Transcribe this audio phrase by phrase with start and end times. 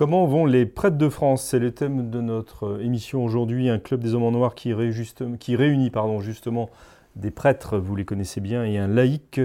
[0.00, 1.42] Comment vont les prêtres de France?
[1.44, 5.90] C'est le thème de notre émission aujourd'hui, un club des hommes en noir qui, réunit
[5.90, 6.70] pardon, justement
[7.16, 9.42] des prêtres, vous les connaissez bien, et un laïc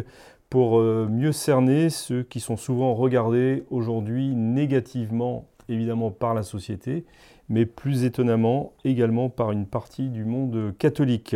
[0.49, 7.04] pour euh, mieux cerner ceux qui sont souvent regardés aujourd'hui négativement, évidemment par la société,
[7.49, 11.35] mais plus étonnamment également par une partie du monde catholique.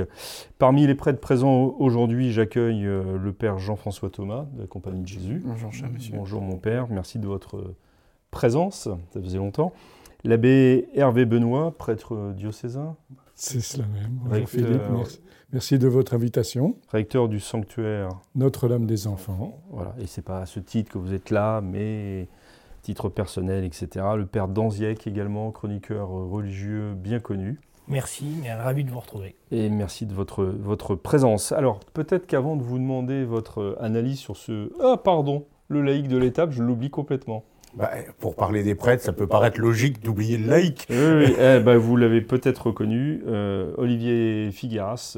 [0.60, 5.08] Parmi les prêtres présents aujourd'hui, j'accueille euh, le père Jean-François Thomas de la Compagnie de
[5.08, 5.41] Jésus.
[5.44, 6.16] Bonjour, cher monsieur.
[6.16, 6.88] Bonjour, mon père.
[6.90, 7.76] Merci de votre
[8.32, 8.90] présence.
[9.14, 9.74] Ça faisait longtemps.
[10.24, 12.96] L'abbé Hervé Benoît, prêtre diocésain.
[13.36, 14.20] C'est cela même.
[14.24, 15.22] Bonjour Philippe, merci.
[15.52, 16.76] Merci de votre invitation.
[16.90, 19.63] Recteur du sanctuaire Notre-Dame des Enfants.
[19.71, 22.27] Voilà, et c'est pas à ce titre que vous êtes là, mais
[22.84, 24.05] titre personnel, etc.
[24.16, 27.60] Le père Danziec également, chroniqueur religieux bien connu.
[27.88, 29.36] Merci, ravi de vous retrouver.
[29.49, 31.52] Et merci de votre, votre présence.
[31.52, 34.71] Alors, peut-être qu'avant de vous demander votre analyse sur ce...
[34.80, 37.43] Ah, pardon, le laïc de l'étape, je l'oublie complètement.
[37.75, 40.87] Bah, pour parler des prêtres, ça peut paraître logique d'oublier le laïc.
[40.89, 41.35] Oui, oui.
[41.39, 45.17] Eh, bah, vous l'avez peut-être reconnu, euh, Olivier Figueras.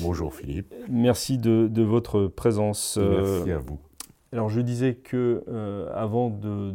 [0.00, 0.74] Bonjour Philippe.
[0.88, 2.98] Merci de, votre présence.
[2.98, 3.78] Merci à vous.
[4.32, 6.74] Alors je disais que euh, avant de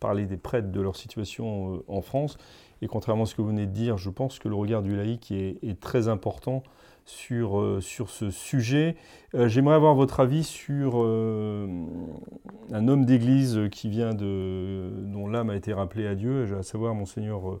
[0.00, 2.38] parler des prêtres, de leur situation euh, en France,
[2.80, 4.96] et contrairement à ce que vous venez de dire, je pense que le regard du
[4.96, 6.62] laïc est, très important
[7.08, 8.96] sur, euh, sur ce sujet.
[9.34, 15.74] J'aimerais avoir votre avis sur un homme d'église qui vient de, dont l'âme a été
[15.74, 17.60] rappelée à Dieu, à savoir monseigneur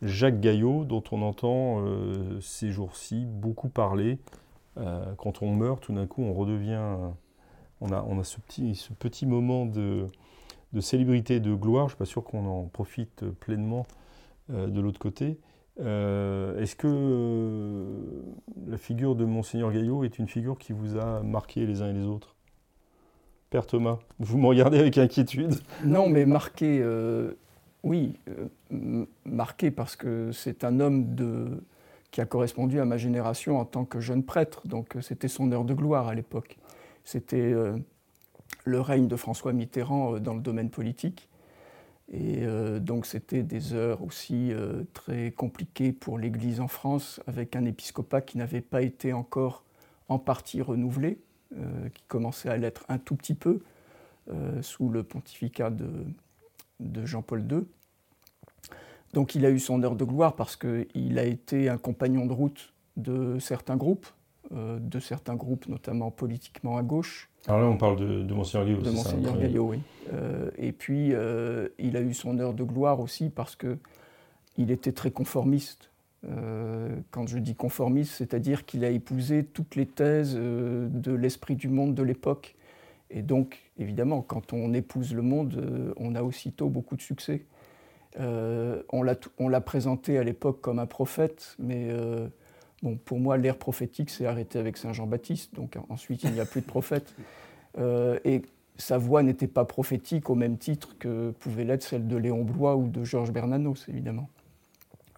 [0.00, 1.82] Jacques Gaillot, dont on entend
[2.40, 4.18] ces jours-ci beaucoup parler.
[5.16, 6.96] quand on meurt, tout d'un coup, on redevient
[7.80, 10.06] on a, on a ce, petit, ce petit moment de,
[10.72, 11.88] de célébrité, de gloire.
[11.88, 13.86] Je ne suis pas sûr qu'on en profite pleinement
[14.50, 15.38] euh, de l'autre côté.
[15.80, 17.84] Euh, est-ce que euh,
[18.66, 21.92] la figure de Monseigneur Gaillot est une figure qui vous a marqué les uns et
[21.92, 22.34] les autres?
[23.50, 25.54] Père Thomas, vous me regardez avec inquiétude.
[25.84, 26.84] Non, mais marqué,
[27.82, 28.12] oui,
[29.24, 31.06] marqué parce que c'est un homme
[32.10, 35.64] qui a correspondu à ma génération en tant que jeune prêtre, donc c'était son heure
[35.64, 36.58] de gloire à l'époque.
[37.04, 37.76] C'était euh,
[38.64, 41.27] le règne de François Mitterrand euh, dans le domaine politique.
[42.10, 44.52] Et euh, donc c'était des heures aussi
[44.94, 49.64] très compliquées pour l'Église en France, avec un épiscopat qui n'avait pas été encore
[50.08, 51.18] en partie renouvelé,
[51.94, 53.60] qui commençait à l'être un tout petit peu
[54.62, 57.64] sous le pontificat de, Jean-Paul II.
[59.12, 62.32] Donc il a eu son heure de gloire parce qu'il a été un compagnon de
[62.32, 64.17] route de certains groupes, euh,
[64.50, 67.28] de certains groupes, notamment politiquement à gauche.
[67.46, 68.82] Alors là, on parle de, de Monseigneur Gaillot.
[68.82, 69.80] De Monseigneur Gaillot, oui.
[70.12, 74.92] Euh, et puis, euh, il a eu son heure de gloire aussi parce qu'il était
[74.92, 75.90] très conformiste.
[77.10, 81.94] quand je dis conformiste, c'est-à-dire qu'il a épousé toutes les thèses de l'esprit du monde
[81.94, 82.56] de l'époque.
[83.10, 87.44] Et donc, évidemment, quand on épouse le monde, on a aussitôt beaucoup de succès.
[88.18, 91.88] on l'a présenté à l'époque comme un prophète, mais
[92.82, 96.46] Bon, pour moi, l'ère prophétique s'est arrêtée avec Saint Jean-Baptiste, donc ensuite il n'y a
[96.46, 97.14] plus de prophète.
[97.76, 98.42] Euh, et
[98.78, 102.76] sa voix n'était pas prophétique au même titre que pouvait l'être celle de Léon Blois
[102.76, 104.30] ou de Georges Bernanos, évidemment.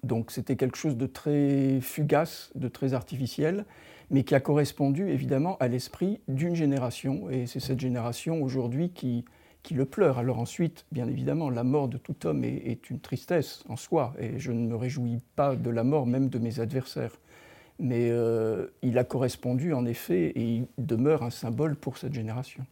[0.02, 3.64] Donc c'était quelque chose de très fugace, de très artificiel,
[4.10, 7.30] mais qui a correspondu évidemment à l'esprit d'une génération.
[7.30, 9.24] Et c'est cette génération aujourd'hui qui,
[9.62, 10.18] qui le pleure.
[10.18, 14.12] Alors ensuite, bien évidemment, la mort de tout homme est, est, une tristesse en soi,
[14.18, 17.16] et je ne me réjouis pas de la mort même de mes adversaires
[17.80, 22.64] mais euh, il a correspondu en effet et il demeure un symbole pour cette génération.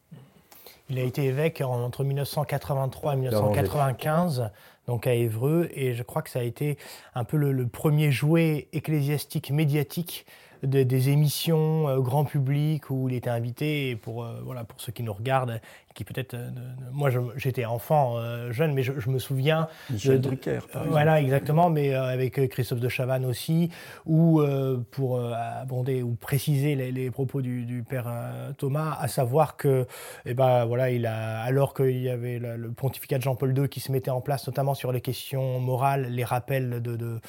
[0.91, 4.51] Il a été évêque entre 1983 et 1995,
[4.87, 6.79] donc à Évreux, et je crois que ça a été
[7.15, 10.25] un peu le premier jouet ecclésiastique médiatique
[10.63, 13.91] des émissions euh, grand public où il était invité.
[13.91, 15.61] Et pour, euh, voilà, pour ceux qui nous regardent,
[15.95, 16.35] qui peut-être.
[16.35, 16.51] Euh,
[16.93, 18.17] moi, j'étais enfant,
[18.51, 19.69] jeune, mais je, me souviens.
[19.91, 23.71] Michel de, Drucker, Voilà, exactement, mais avec Christophe de Chavannes aussi,
[24.07, 24.43] ou
[24.91, 28.13] pour abonder ou préciser les, propos du, père
[28.59, 29.87] Thomas, à savoir que,
[30.25, 33.81] eh ben, voilà, il a, alors qu'il y avait le, pontificat de Jean-Paul II qui
[33.81, 37.21] se mettait en place, notamment sur les questions morales, les rappels de, de,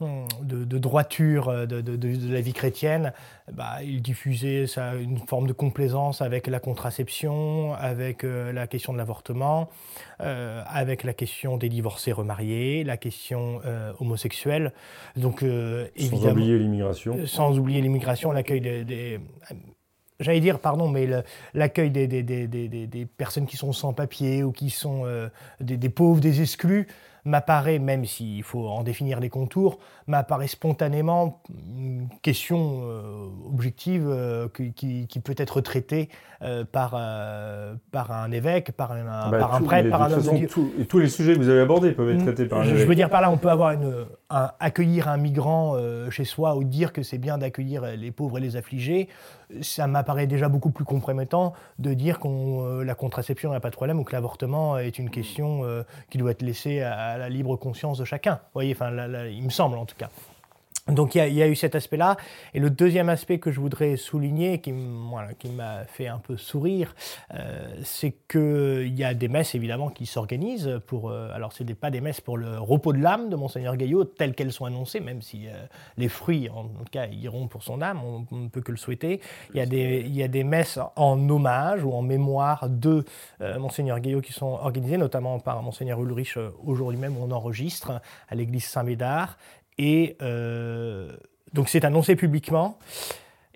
[0.00, 3.12] droiture de, la vie chrétienne,
[3.52, 8.98] bah, il diffusait ça, une forme de complaisance avec la contraception, avec la question de
[8.98, 9.68] l'avortement,
[10.18, 13.60] avec la question des divorcés remariés, la question
[14.00, 14.72] homosexuelle.
[15.16, 17.26] Donc, sans oublier l'immigration.
[17.26, 19.20] Sans oublier l'immigration, l'accueil des
[20.20, 21.08] j'allais dire, pardon, mais
[21.54, 25.28] l'accueil des, des, des, des, personnes qui sont sans papier ou qui sont euh,
[25.60, 26.86] des, pauvres, des exclus,
[27.26, 34.48] m'apparaît, même s'il faut en définir les contours, m'apparaît spontanément une question euh, objective euh,
[34.48, 36.08] qui, qui, peut être traitée
[36.42, 36.92] euh, par,
[37.90, 40.98] par un évêque, par un, bah, par un prêtre, par un homme de et tous
[40.98, 42.24] les sujets que vous avez abordés peuvent être mm.
[42.24, 42.78] traités par un évêque.
[42.78, 45.76] Je veux dire par là, on peut avoir une, accueillir un migrant
[46.10, 49.08] chez soi ou dire que c'est bien d'accueillir les pauvres et les affligés.
[49.60, 54.00] Ça m'apparaît déjà beaucoup plus compromettant de dire que la contraception n'a pas de problème
[54.00, 55.62] ou que l'avortement est une question
[56.10, 58.34] qui doit être laissée à la libre conscience de chacun.
[58.34, 58.90] Vous voyez, enfin,
[59.28, 60.10] il me semble en tout cas.
[60.88, 62.16] Donc il y, a, eu cet aspect-là.
[62.54, 66.94] Et le deuxième aspect que je voudrais souligner, qui, m'a fait un peu sourire,
[67.34, 71.10] euh, c'est qu'il y a des messes évidemment qui s'organisent pour...
[71.10, 74.04] Euh, alors ce n'est pas des messes pour le repos de l'âme de Monseigneur Gaillot,
[74.04, 75.66] telles qu'elles sont annoncées, même si euh,
[75.96, 79.20] les fruits, en tout cas, iront pour son âme, on ne peut que le souhaiter.
[79.54, 83.04] Il y, a des, il y a des messes en hommage ou en mémoire de
[83.58, 88.64] Monseigneur Gaillot qui sont organisées, notamment par Monseigneur Ulrich aujourd'hui même, on enregistre à l'église
[88.64, 89.36] Saint-Médard.
[89.78, 91.16] Et euh,
[91.52, 92.78] donc c'est annoncé publiquement.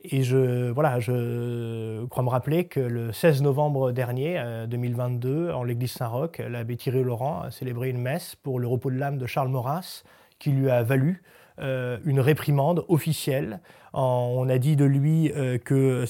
[0.03, 5.63] Et je, voilà, je crois me rappeler que le 16 novembre dernier, 2022, euh, en
[5.63, 9.27] l'église Saint-Roch, l'abbé Thierry Laurent a célébré une messe pour le repos de l'âme de
[9.27, 10.05] Charles Maurras,
[10.39, 11.23] qui lui a valu
[11.61, 13.61] euh, une réprimande officielle.
[13.93, 16.05] on a dit de lui euh, que,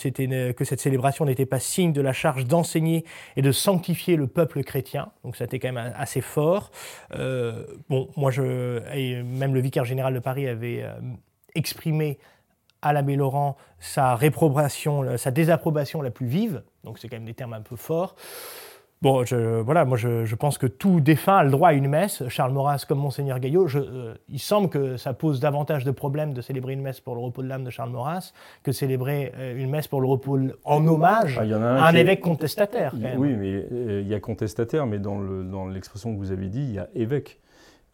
[0.53, 3.05] que cette célébration n'était pas signe de la charge d'enseigner
[3.37, 5.11] et de sanctifier le peuple chrétien.
[5.25, 6.71] Donc ça été quand même assez fort.
[7.15, 10.85] Euh, bon, moi, je, et même le vicaire général de Paris avait
[11.55, 12.19] exprimé
[12.83, 16.63] à l'abbé Laurent sa réprobation, sa désapprobation la plus vive.
[16.85, 18.15] Donc c'est quand même des termes un peu forts.
[19.03, 22.23] Bon, je, voilà, moi je, pense que tout défunt a le droit à une messe.
[22.29, 26.43] Charles Maurras comme Monseigneur Gaillot, euh, il semble que ça pose davantage de problèmes de
[26.43, 29.71] célébrer une messe pour le repos de l'âme de Charles Maurras que célébrer euh, une
[29.71, 32.93] messe pour le repos en hommage ah, à un, évêque contestataire.
[33.17, 36.75] Oui, mais euh, il y a contestataire, mais dans l'expression que vous avez dit, il
[36.75, 37.41] y a évêque.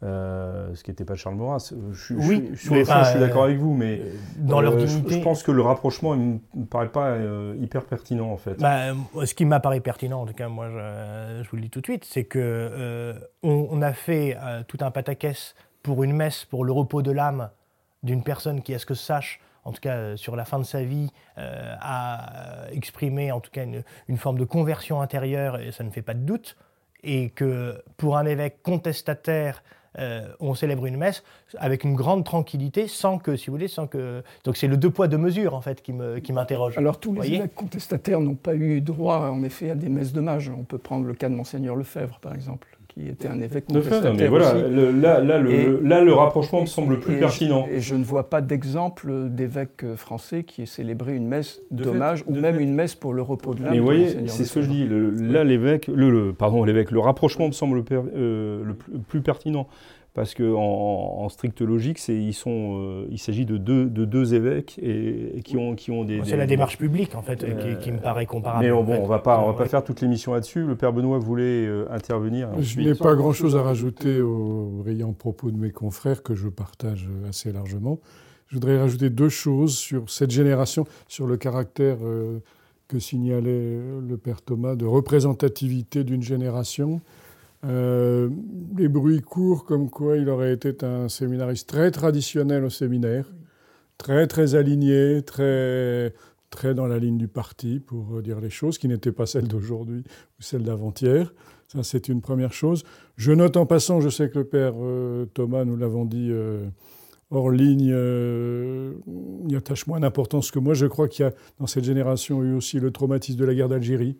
[0.03, 1.73] Euh, ce qui n'était pas Charles Maurras.
[1.73, 2.85] Euh, je, oui, je, suis
[3.19, 4.03] d'accord avec vous, mais
[4.37, 8.31] dans leur dignité, je, pense que le rapprochement ne me paraît pas euh, hyper pertinent
[8.31, 8.61] en fait.
[8.61, 8.93] Bah,
[9.25, 12.05] ce qui m'apparaît pertinent, en tout cas, moi, je, vous le dis tout de suite,
[12.05, 14.37] c'est que on, a fait
[14.69, 17.49] tout un pataquès pour une messe pour le repos de l'âme
[18.03, 20.83] d'une personne qui, à ce que sache, en tout cas sur la fin de sa
[20.83, 25.91] vie, a exprimé en tout cas une, une forme de conversion intérieure, et ça ne
[25.91, 26.59] fait pas de doute,
[27.03, 29.63] et que pour un évêque contestataire
[29.99, 31.23] euh, on célèbre une messe
[31.59, 34.23] avec une grande tranquillité, sans que, si vous voulez, sans que.
[34.45, 36.75] Donc c'est le deux poids deux mesures en fait qui m'interroge.
[36.75, 40.13] Qui Alors tous les évêques contestataires n'ont pas eu droit en effet à des messes
[40.13, 40.51] d'hommage.
[40.51, 44.15] On peut prendre le cas de monseigneur Lefebvre par exemple qui était un évêque contestataire.
[44.15, 47.67] mais voilà, Le, là, là, le, là, le rapprochement me semble plus pertinent.
[47.71, 52.35] et je ne vois pas d'exemple d'évêque français qui ait célébré une messe d'hommage ou
[52.35, 53.73] même une messe pour le repos de l'âme.
[53.73, 54.89] Mais vous voyez, c'est ce que je dis.
[55.31, 58.75] là, l'évêque, le, pardon, l'évêque, le rapprochement me semble euh, le
[59.09, 59.69] plus pertinent
[60.17, 64.81] parce qu'en en, stricte logique, ils sont, euh, il s'agit de deux, de deux évêques
[64.83, 66.23] et, qui, ont, qui ont des.
[66.25, 67.45] C'est la démarche publique en fait
[67.83, 68.65] qui, me paraît comparable.
[68.65, 70.65] Mais bon, on va pas, on va pas faire toute l'émission là-dessus.
[70.65, 72.49] Le père Benoît voulait euh, intervenir.
[72.61, 77.07] Je n'ai pas grand-chose à rajouter aux brillants propos de mes confrères que je partage
[77.29, 78.01] assez largement.
[78.49, 82.39] Je voudrais rajouter deux choses sur cette génération, sur le caractère euh,
[82.89, 87.03] que signalait le père Thomas de représentativité d'une génération.
[87.67, 88.29] Euh,
[88.77, 93.33] les bruits courent comme quoi il aurait été un séminariste très traditionnel au séminaire,
[93.99, 96.15] très très aligné, très
[96.51, 100.05] très dans la ligne du parti pour dire les choses, qui n'était pas celle d'aujourd'hui
[100.39, 101.35] ou celle d'avant-hier.
[101.67, 102.85] Ça, c'est une première chose.
[103.17, 106.65] Je note en passant, je sais que le père euh, Thomas, nous l'avons dit euh,
[107.33, 107.93] hors ligne,
[109.49, 110.75] il attache moins d'importance que moi.
[110.75, 113.69] Je crois qu'il y a dans cette génération eu aussi le traumatisme de la guerre
[113.69, 114.17] d'Algérie.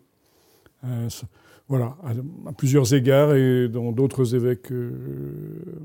[1.69, 4.93] Voilà, à, plusieurs égards et dont d'autres évêques euh,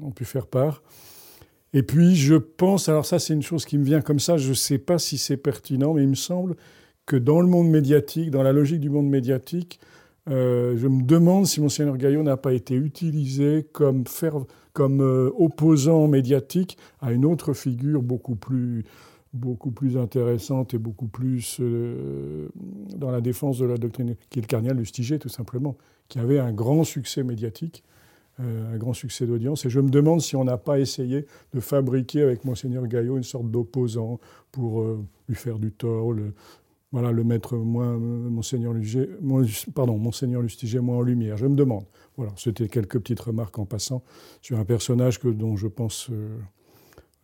[0.03, 0.83] ont pu faire part.
[1.73, 4.51] Et puis je pense, alors ça c'est une chose qui me vient comme ça, je
[4.51, 6.55] ne sais pas si c'est pertinent, mais il me semble
[7.07, 9.81] que dans le monde médiatique, dans la logique du monde médiatique,
[10.31, 14.05] euh, je me demande si Monseigneur Gaillot n'a pas été utilisé comme,
[14.73, 18.85] comme euh, opposant médiatique à une autre figure beaucoup plus
[19.33, 22.49] beaucoup plus intéressante et beaucoup plus euh,
[22.97, 25.77] dans la défense de la doctrine, qui est le cardinal Lustiger, tout simplement,
[26.09, 27.85] qui avait un grand succès médiatique
[28.39, 29.67] un grand succès d'audience.
[29.67, 33.23] Et je me demande si on n'a pas essayé de fabriquer avec Monseigneur Gaillot une
[33.23, 34.19] sorte d'opposant
[34.51, 34.85] pour
[35.29, 36.33] lui faire du tort, le,
[36.93, 39.09] voilà, le mettre moins, Monseigneur, Lustiger,
[39.75, 41.39] pardon, Monseigneur Lustiger moins en lumière.
[41.39, 41.85] Je me demande.
[42.17, 44.03] Voilà, c'était quelques petites remarques en passant
[44.43, 46.39] sur un personnage que, dont je pense euh,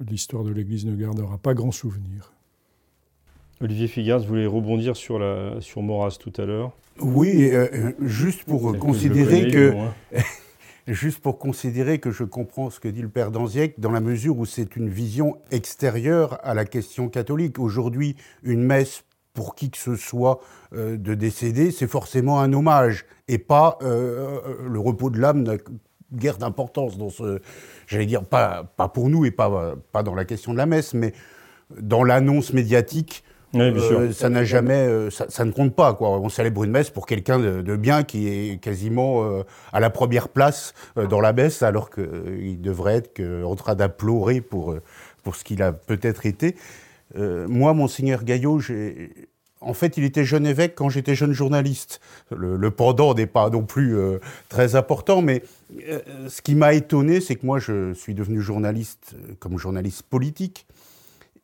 [0.01, 2.33] l'histoire de l'Église ne gardera pas grand souvenir.
[3.61, 7.93] Olivier Figard, vous voulez rebondir sur, la, sur Maurras tout à l'heure Oui, euh, euh,
[8.01, 9.75] juste pour considérer que...
[10.87, 14.39] juste pour considérer que je comprends ce que dit le père Danziec, dans la mesure
[14.39, 17.59] où c'est une vision extérieure à la question catholique.
[17.59, 20.41] Aujourd'hui, une messe pour qui que ce soit
[20.73, 25.59] euh, de décéder, c'est forcément un hommage et pas euh, le repos de l'âme n'a
[26.13, 27.41] guère d'importance dans ce,
[27.87, 30.95] j'allais dire pas pas pour nous et pas pas dans la question de la messe,
[30.95, 31.13] mais
[31.79, 33.25] dans l'annonce médiatique.
[34.13, 36.11] ça n'a jamais, ça, ne compte pas quoi.
[36.11, 40.75] On célèbre une messe pour quelqu'un de, bien qui est quasiment à la première place
[40.97, 44.75] dans la messe, alors qu'il devrait être en train d'implorer pour
[45.23, 46.57] pour ce qu'il a peut-être été.
[47.17, 48.61] Euh, moi, monseigneur Gaillot,
[49.61, 52.01] en fait, il était jeune évêque quand j'étais jeune journaliste.
[52.31, 55.43] Le, pendant n'est pas non plus euh, très important, mais
[55.89, 60.67] euh, ce qui m'a étonné, c'est que moi, je suis devenu journaliste comme journaliste politique,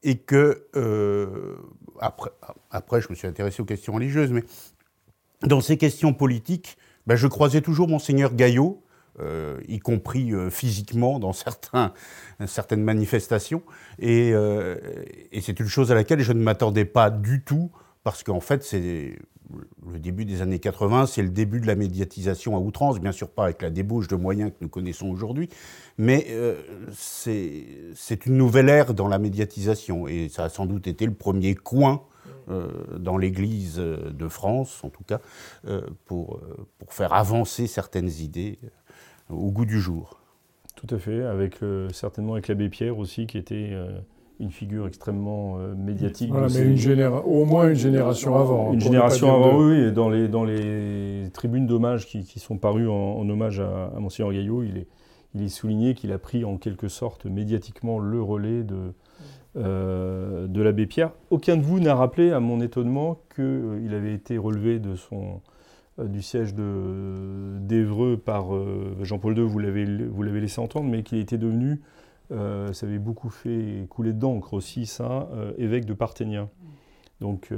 [0.02, 0.66] et que
[1.99, 2.30] après,
[2.71, 4.44] après, je me suis intéressé aux questions religieuses, mais
[5.42, 8.85] dans ces questions politiques, ben, je croisais toujours monseigneur Gaillot,
[9.21, 13.62] euh, y compris euh, physiquement dans certaines manifestations.
[14.02, 14.76] Euh,
[15.30, 17.71] et, c'est une chose à laquelle je ne m'attendais pas du tout,
[18.04, 19.18] parce qu'en fait, c'est
[19.87, 23.28] le début des années 80, c'est le début de la médiatisation à outrance, bien sûr
[23.28, 25.49] pas avec la débauche de moyens que nous connaissons aujourd'hui,
[25.99, 26.26] mais
[26.92, 31.54] c'est une nouvelle ère dans la médiatisation, et ça a sans doute été le premier
[31.54, 32.02] coin
[32.99, 35.20] dans l'Église de France, en tout cas,
[36.06, 36.40] pour,
[36.88, 38.58] faire avancer certaines idées
[39.28, 40.20] au goût du jour.
[40.76, 43.99] Tout à fait, euh, certainement avec l'abbé Pierre aussi, qui était euh,
[44.41, 46.33] une figure extrêmement euh, médiatique.
[46.33, 48.73] mais une au moins une génération avant.
[48.73, 53.29] Une génération avant, oui, et dans les, dans les tribunes d'hommage qui, sont parues en,
[53.29, 54.88] hommage à, à Monseigneur Gaillot, il est,
[55.35, 58.93] il est souligné qu'il a pris en quelque sorte médiatiquement le relais de,
[59.57, 61.12] de l'abbé Pierre.
[61.31, 65.41] Aucun de vous n'a rappelé, à mon étonnement, qu'il avait été relevé de son
[66.00, 71.38] euh, du siège d'Evreux par euh, Jean-Paul II, vous l'avez laissé entendre, mais qui était
[71.38, 71.81] devenu,
[72.33, 75.28] euh, ça avait beaucoup fait couler d'encre aussi, ça,
[75.59, 76.49] évêque de Parthénien.
[77.21, 77.50] Donc,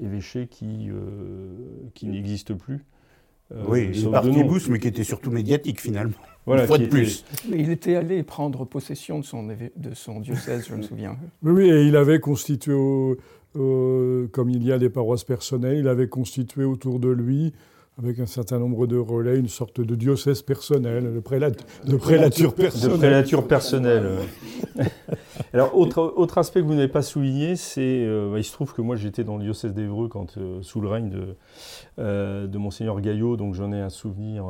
[0.00, 0.88] évêché qui,
[1.94, 2.84] qui n'existe plus.
[3.68, 6.16] oui, partibus, mais qui était surtout médiatique finalement.
[6.46, 7.24] Voilà, Une fois de plus.
[7.52, 11.16] Il était allé prendre possession de son, de son diocèse, je me souviens.
[11.42, 13.16] Oui, oui, et il avait constitué au,
[13.56, 17.52] euh, comme il y a des paroisses personnelles, il avait constitué autour de lui,
[17.98, 22.92] avec un certain nombre de relais, une sorte de diocèse personnel, de, prélature personnelle.
[22.92, 24.10] De prélature personnelle.
[25.54, 28.74] Alors, autre, autre aspect que vous n'avez pas souligné, c'est, euh, bah, il se trouve
[28.74, 31.36] que moi j'étais dans le diocèse d'Evreux quand, euh, sous le règne de,
[32.46, 34.46] de Monseigneur Gaillot, donc j'en ai un souvenir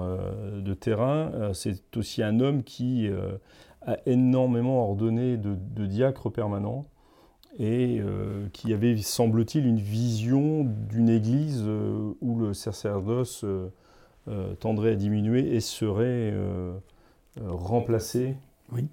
[0.57, 1.53] de terrain.
[1.55, 3.09] c'est aussi un homme qui
[3.87, 6.87] a énormément ordonné de, de diacres permanents
[7.59, 14.93] et euh, qui avait, semble-t-il, une vision d'une Église euh, où le sacerdoce euh, tendrait
[14.93, 16.35] à diminuer et serait
[17.41, 18.35] remplacé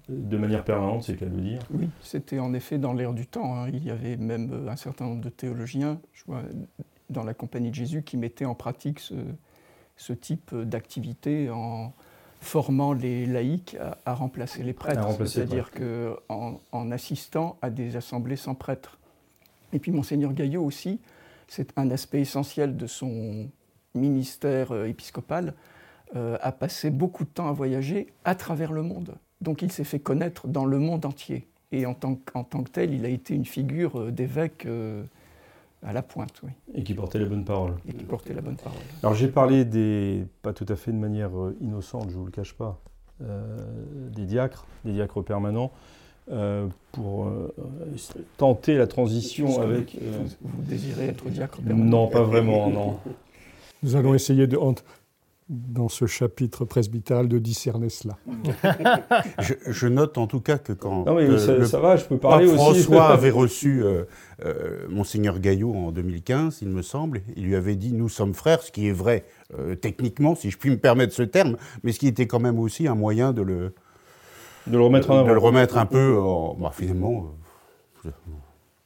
[0.08, 1.58] de manière permanente, c'est le cas de le dire.
[1.72, 3.56] Oui, c'était en effet dans l'air du temps.
[3.56, 3.68] Hein.
[3.72, 6.42] Il y avait même un certain nombre de théologiens je vois,
[7.10, 9.14] dans la Compagnie de Jésus qui mettaient en pratique ce,
[9.96, 11.92] ce type d'activité en,
[12.44, 18.54] formant les laïcs à, remplacer les prêtres, c'est-à-dire qu'en en, assistant à des assemblées sans
[18.54, 18.98] prêtres.
[19.72, 21.00] Et puis monseigneur Gaillot aussi,
[21.48, 23.48] c'est un aspect essentiel de son
[23.94, 25.54] ministère euh, épiscopal,
[26.16, 29.14] euh, a passé beaucoup de temps à voyager à travers le monde.
[29.40, 31.46] Donc il s'est fait connaître dans le monde entier.
[31.72, 34.66] Et en tant, en tant que tel, il a été une figure euh, d'évêque
[35.84, 36.50] à la pointe, oui.
[36.74, 37.74] Et qui portait la bonne parole.
[37.88, 38.78] Et qui portait la bonne parole.
[39.02, 42.26] Alors j'ai parlé des, pas tout à fait de manière euh, innocente, je ne vous
[42.26, 42.80] le cache pas,
[43.22, 43.44] euh,
[44.10, 45.72] des diacres, des diacres permanents,
[46.30, 47.30] euh, pour
[48.38, 49.96] tenter la transition avec...
[50.40, 51.84] Vous, désirez être diacre permanent?
[51.84, 52.98] Non, pas vraiment, non.
[53.82, 54.56] Nous allons essayer de
[55.48, 58.16] dans ce chapitre presbytéral de discerner cela.
[59.38, 62.56] je, note en tout cas que quand non, mais ça, va, je peux parler aussi.
[62.56, 64.04] François avait reçu euh,
[64.44, 68.62] euh, monseigneur Gaillot en 2015, il me semble, il lui avait dit nous sommes frères,
[68.62, 69.26] ce qui est vrai
[69.58, 72.58] euh, techniquement, si je puis me permettre ce terme, mais ce qui était quand même
[72.58, 73.74] aussi un moyen de le
[74.66, 77.34] de le remettre en de le remettre un peu, en, bah, finalement,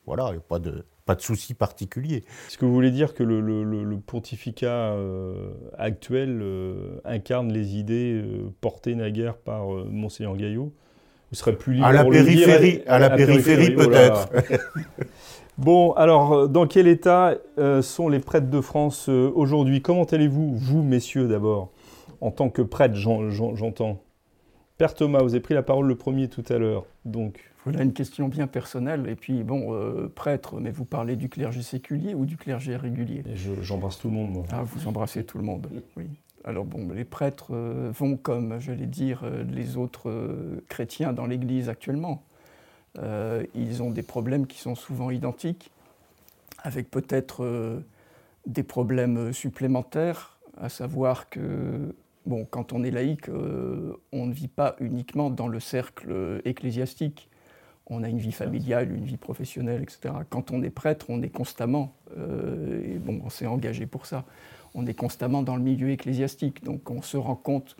[0.06, 2.24] voilà, il n'y a pas de pas de souci particulier.
[2.48, 8.22] Est-ce que vous voulez dire que le, pontificat euh, actuel euh, incarne les idées
[8.60, 10.70] portées naguère par Monseigneur Gaillot?
[11.30, 14.28] Vous serez plus libre à la périphérie, à, la, périphérie, peut-être.
[15.58, 17.36] bon, alors, dans quel état
[17.80, 19.80] sont les prêtres de France aujourd'hui?
[19.80, 21.70] Comment allez-vous, vous, messieurs, d'abord
[22.20, 24.02] En tant que prêtre, j'entends?
[24.76, 26.84] Père Thomas, vous avez pris la parole le premier tout à l'heure.
[27.04, 29.08] Donc, voilà une question bien personnelle.
[29.08, 33.24] Et puis, bon, euh, prêtre, mais vous parlez du clergé séculier ou du clergé régulier?
[33.62, 34.44] J'embrasse tout le monde, moi.
[34.50, 36.06] Ah, vous embrassez tout le monde, oui.
[36.44, 40.10] Alors, bon, les prêtres euh, vont comme, j'allais dire, euh, les autres
[40.68, 42.22] chrétiens dans l'Église actuellement.
[43.54, 45.70] ils ont des problèmes qui sont souvent identiques,
[46.62, 47.82] avec peut-être
[48.46, 51.94] des problèmes supplémentaires, à savoir que
[52.26, 53.30] Bon, quand on est laïque,
[54.12, 57.27] on ne vit pas uniquement dans le cercle ecclésiastique
[57.90, 60.14] on a une vie familiale, une vie professionnelle, etc.
[60.30, 64.24] Quand on est prêtre, on est constamment, euh, et bon, on s'est engagé pour ça,
[64.74, 66.62] on est constamment dans le milieu ecclésiastique.
[66.64, 67.76] Donc on se rend compte,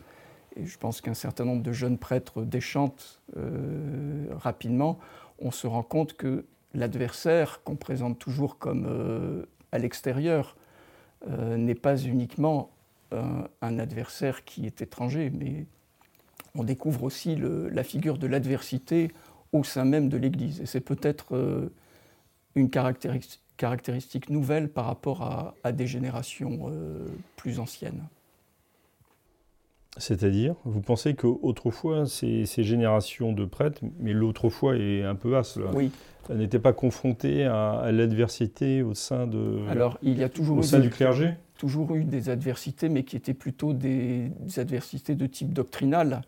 [0.55, 4.99] et je pense qu'un certain nombre de jeunes prêtres déchantent euh, rapidement,
[5.39, 10.55] on se rend compte que l'adversaire qu'on présente toujours comme euh, à l'extérieur
[11.27, 12.69] n'est pas uniquement
[13.11, 15.65] un, adversaire qui est étranger, mais
[16.55, 19.11] on découvre aussi la figure de l'adversité
[19.53, 20.61] au sein même de l'Église.
[20.61, 21.71] Et c'est peut-être euh,
[22.55, 28.03] une caractéristique, nouvelle par rapport à, des générations euh, plus anciennes.
[29.97, 35.59] C'est-à-dire, vous pensez qu'autrefois, ces, ces générations de prêtres, mais l'autrefois est un peu as,
[35.73, 35.91] oui.
[36.29, 40.79] n'étaient pas confrontées à, l'adversité au sein, de, Alors, il y a toujours au sein
[40.79, 41.33] du clergé?
[41.57, 46.21] Toujours eu des adversités, mais qui étaient plutôt des adversités de type doctrinal.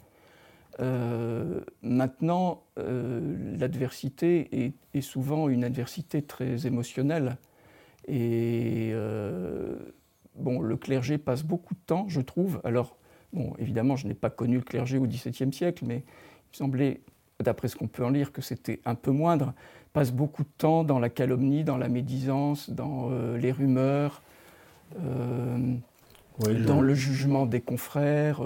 [0.79, 7.37] Euh, maintenant, euh, l'adversité est, souvent une adversité très émotionnelle.
[8.07, 9.75] Et euh,
[10.35, 12.61] bon, le clergé passe beaucoup de temps, je trouve.
[12.63, 12.97] Alors,
[13.33, 16.03] bon, évidemment, je n'ai pas connu le clergé au XVIIe siècle, mais
[16.53, 17.01] il semblait,
[17.43, 19.53] d'après ce qu'on peut en lire, que c'était un peu moindre.
[19.93, 24.21] Passe beaucoup de temps dans la calomnie, dans la médisance, dans les rumeurs.
[24.97, 28.41] dans le jugement des confrères,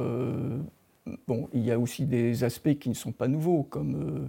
[1.27, 4.27] Bon, il y a aussi des aspects qui ne sont pas nouveaux, comme euh,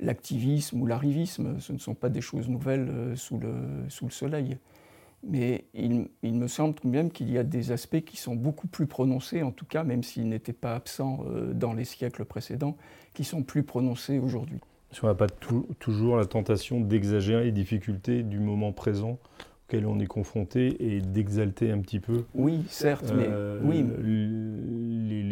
[0.00, 1.58] l'activisme ou l'arrivisme.
[1.58, 3.54] Ce ne sont pas des choses nouvelles euh, sous, le,
[3.88, 4.58] sous, le, soleil.
[5.26, 8.86] Mais il, me semble de même qu'il y a des aspects qui sont beaucoup plus
[8.86, 12.76] prononcés, en tout cas, même s'ils n'étaient pas absents euh, dans les siècles précédents,
[13.14, 14.58] qui sont plus prononcés aujourd'hui.
[15.02, 15.28] On n'a pas
[15.78, 19.18] toujours la tentation d'exagérer les difficultés du moment présent
[19.66, 22.24] auquel on est confronté et d'exalter un petit peu.
[22.34, 23.26] Oui, certes, mais
[23.62, 23.86] oui
[25.22, 25.31] les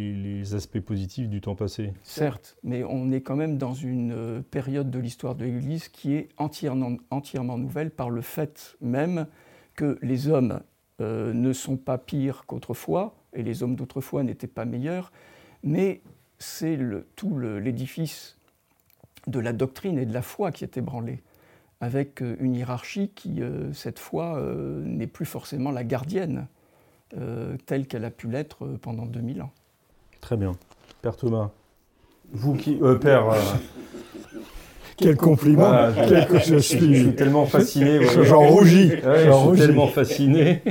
[0.54, 1.92] aspects positifs du temps passé.
[2.02, 6.14] Certes, mais on est quand même dans une euh, période de l'histoire de l'Église qui
[6.14, 9.26] est entièrement, nouvelle par le fait même
[9.74, 10.60] que les hommes
[11.00, 15.12] euh, ne sont pas pires qu'autrefois, et les hommes d'autrefois n'étaient pas meilleurs,
[15.62, 16.00] mais
[16.38, 16.78] c'est
[17.16, 18.36] tout l'édifice
[19.26, 21.22] de la doctrine et de la foi qui est ébranlé,
[21.80, 23.40] avec euh, une hiérarchie qui,
[23.72, 24.42] cette fois,
[24.84, 26.46] n'est plus forcément la gardienne,
[27.66, 29.52] telle qu'elle a pu l'être pendant 2000 ans.
[30.20, 30.52] Très bien.
[31.02, 31.50] Père Thomas,
[32.32, 32.78] vous qui.
[32.82, 33.30] Euh, père.
[33.30, 33.38] Euh,
[34.96, 38.00] Quel compliment je, suis, tellement fasciné.
[38.22, 38.90] J'en rougis.
[38.90, 40.62] je suis tellement fasciné.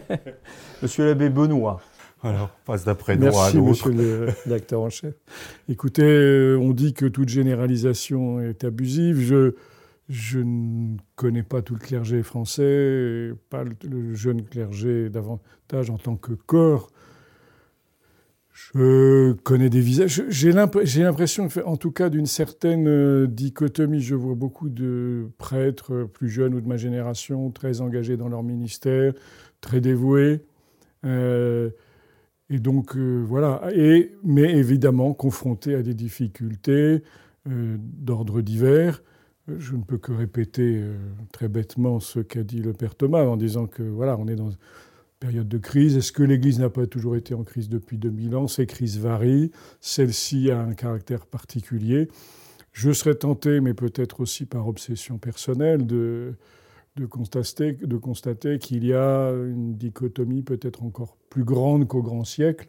[0.82, 1.80] Monsieur l'abbé Benoît.
[2.22, 5.14] Alors, passe d'après nous à monsieur le docteur en chef.
[5.70, 9.18] Écoutez, euh, on dit que toute généralisation est abusive.
[9.18, 9.54] Je,
[10.10, 16.16] je ne connais pas tout le clergé français, pas le jeune clergé davantage en tant
[16.16, 16.90] que corps
[18.74, 20.22] je connais des visages.
[20.28, 24.00] J'ai l'impression, en tout cas, d'une certaine euh, dichotomie.
[24.00, 28.42] Je vois beaucoup de prêtres plus jeunes ou de ma génération, très engagés dans leur
[28.42, 29.12] ministère,
[29.60, 30.44] très dévoués.
[31.04, 31.70] Euh,
[32.48, 33.62] et donc, euh, voilà.
[33.74, 37.02] Et, mais évidemment, confrontés à des difficultés
[37.46, 39.02] d'ordre divers.
[39.48, 40.84] Je ne peux que répéter
[41.32, 44.50] très bêtement ce qu'a dit le père Thomas en disant que, voilà, on est dans
[45.20, 45.96] période de crise.
[45.96, 48.48] Est-ce que l'Église n'a pas toujours été en crise depuis 2000 ans?
[48.48, 49.52] Ces crises varient.
[49.80, 52.08] Celle-ci a un caractère particulier.
[52.72, 56.34] Je serais tenté, mais peut-être aussi par obsession personnelle, de,
[57.08, 62.68] constater qu'il y a une dichotomie peut-être encore plus grande qu'au grand siècle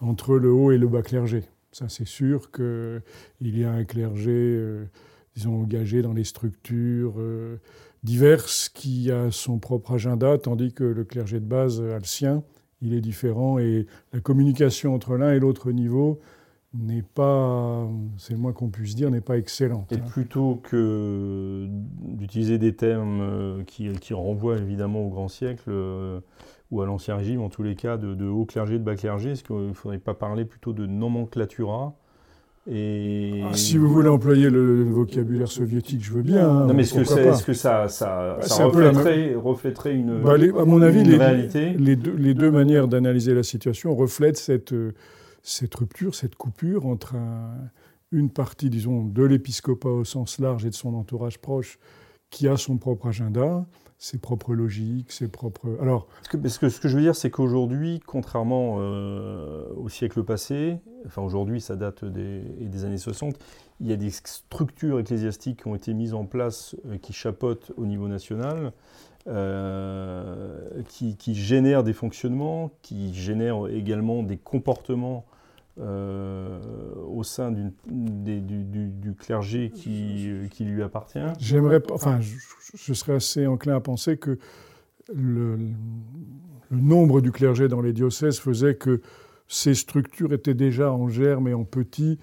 [0.00, 1.44] entre le haut et le bas clergé.
[1.72, 3.02] Ça, c'est sûr qu'il
[3.40, 4.84] y a un clergé, euh,
[5.34, 7.14] disons, engagé dans les structures.
[7.18, 7.58] Euh,
[8.02, 12.42] diverses qui a son propre agenda, tandis que le clergé de base a le sien.
[12.80, 16.20] Il est différent et la communication entre l'un et l'autre niveau
[16.74, 19.90] n'est pas, c'est le moins qu'on puisse dire, n'est pas excellente.
[19.90, 20.04] Et hein.
[20.10, 25.70] plutôt que d'utiliser des termes qui, qui, renvoient évidemment au grand siècle
[26.70, 29.30] ou à l'ancien régime, en tous les cas, de, de haut clergé, de bas clergé,
[29.30, 31.96] est-ce qu'il ne faudrait pas parler plutôt de nomenclatura
[32.70, 33.42] et...
[33.44, 36.48] Ah, si vous voulez employer le vocabulaire soviétique, je veux bien.
[36.48, 36.94] Hein, non, mais est-ce
[37.44, 42.14] que, ça, ça, ça reflèterait, reflèterait, une, bah, À mon avis, les, réalité les, deux,
[42.14, 44.74] les deux manières d'analyser la situation reflètent cette,
[45.42, 47.14] cette rupture, cette coupure entre
[48.12, 51.78] une partie, disons, de l'épiscopat au sens large et de son entourage proche
[52.30, 53.66] qui a son propre agenda,
[53.98, 55.76] ses propres logiques, ses propres.
[55.80, 61.60] Alors, ce que je veux dire, c'est qu'aujourd'hui, contrairement euh, au siècle passé, enfin aujourd'hui,
[61.60, 63.36] ça date des, années 60,
[63.80, 67.72] il y a des structures ecclésiastiques qui ont été mises en place, euh, qui chapotent
[67.76, 68.72] au niveau national,
[69.26, 75.26] euh, qui, génèrent des fonctionnements, qui génèrent également des comportements
[75.80, 76.58] euh,
[77.06, 83.76] au sein du, du, clergé qui, qui, lui appartient J'aimerais, enfin, je, serais assez enclin
[83.76, 84.38] à penser que
[85.14, 85.56] le,
[86.70, 89.00] le, nombre du clergé dans les diocèses faisait que
[89.46, 92.18] ces structures étaient déjà en germe et en petit,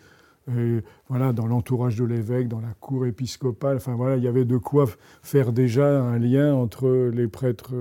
[0.55, 3.77] et voilà, dans l'entourage de l'évêque, dans la cour épiscopale.
[3.77, 4.85] Enfin voilà, il y avait de quoi
[5.23, 7.73] faire déjà un lien entre les prêtres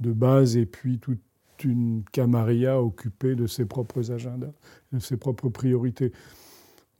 [0.00, 1.20] de base et puis toute
[1.64, 4.52] une camarilla occupée de ses propres agendas,
[4.92, 6.12] de ses propres priorités.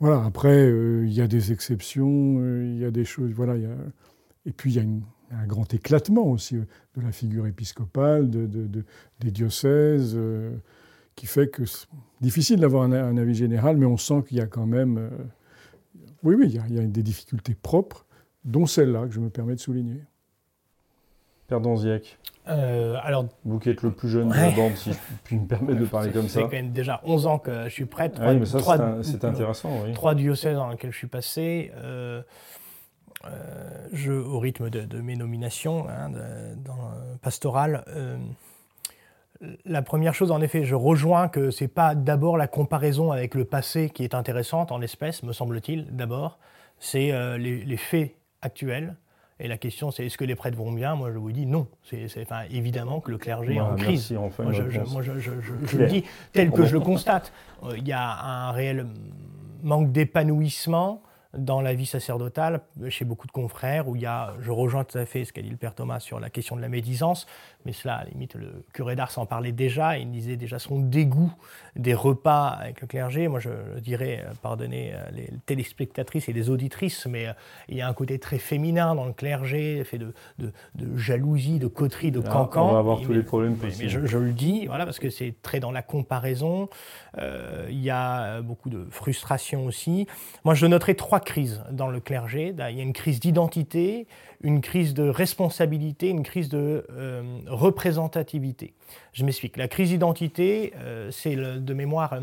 [0.02, 3.30] Voilà, après, euh, il y a des exceptions, euh, il y a des choses.
[3.30, 3.54] Voilà,
[4.44, 6.64] et puis il y a un grand éclatement aussi euh,
[6.96, 8.68] de la figure épiscopale, de,
[9.20, 10.18] des diocèses,
[11.14, 11.86] qui fait que c'est
[12.20, 15.08] difficile d'avoir un, avis général, mais on sent qu'il y a quand même.
[16.24, 18.04] oui, oui, il y a des difficultés propres,
[18.44, 20.00] dont celle-là que je me permets de souligner.
[21.60, 25.38] Donziac euh, alors, Vous qui êtes le plus jeune de la bande, si je puis
[25.38, 26.40] me permettre de parler comme ça.
[26.40, 28.20] Fait quand même déjà 11 ans que je suis prêtre.
[28.24, 28.58] oui, mais ça,
[29.02, 29.70] c'est intéressant.
[29.84, 29.92] Oui.
[29.92, 31.70] Trois diocèses dans lesquels je suis passé.
[31.76, 32.22] Euh,
[33.24, 36.10] euh, je, au rythme de, mes nominations hein,
[36.56, 37.84] dans, pastoral.
[39.64, 43.44] la première chose, en effet, je rejoins que c'est pas d'abord la comparaison avec le
[43.44, 46.40] passé qui est intéressante en l'espèce, me semble-t-il, d'abord.
[46.80, 48.96] C'est les, les faits actuels
[49.44, 50.94] et la question, c'est est-ce que les prêtres vont bien?
[50.94, 51.66] Moi, je vous dis non.
[51.82, 54.12] C'est, enfin, évidemment que le clergé est en crise.
[54.12, 57.32] moi, je, je, le dis tel que je le constate.
[57.64, 58.86] Euh, il y a un réel
[59.64, 61.02] manque d'épanouissement
[61.36, 64.98] dans la vie sacerdotale, chez beaucoup de confrères, où il y a, je rejoins tout
[64.98, 67.26] à fait ce qu'a dit le Père Thomas sur la question de la médisance,
[67.64, 70.80] mais cela, à la limite, le curé d'Ars en parlait déjà, il disait déjà son
[70.80, 71.32] dégoût
[71.76, 73.28] des repas avec le clergé.
[73.28, 77.32] Moi, je, dirais, euh, pardonnez euh, les téléspectatrices et les auditrices, mais euh,
[77.68, 80.52] il y a un côté très féminin dans le clergé, fait de, de,
[80.96, 82.68] jalousie, de coterie, de cancan.
[82.68, 83.84] On va avoir tous les problèmes possibles.
[83.84, 86.68] Mais je, le dis, voilà, parce que c'est très dans la comparaison.
[87.18, 90.06] il y a beaucoup de frustration aussi.
[90.44, 92.54] Moi, je noterai trois crises dans le clergé.
[92.56, 94.06] Il y a une crise d'identité,
[94.42, 98.74] une crise de responsabilité, une crise de euh, représentativité.
[99.12, 99.56] Je m'explique.
[99.56, 102.20] La crise d'identité, euh, c'est de mémoire euh,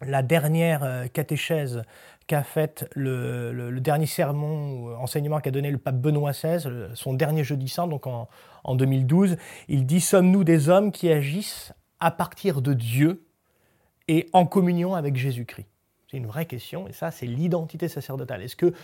[0.00, 1.82] la dernière catéchèse
[2.26, 7.44] qu'a faite le, dernier sermon ou enseignement qu'a donné le pape Benoît XVI, son dernier
[7.44, 8.28] jeudi saint, donc en,
[8.64, 9.36] en 2012.
[9.68, 13.24] Il dit Sommes-nous des hommes qui agissent à partir de Dieu
[14.08, 15.71] et en communion avec Jésus-Christ?
[16.12, 18.42] C'est une vraie question, et ça, c'est l'identité sacerdotale.
[18.42, 18.74] Est-ce que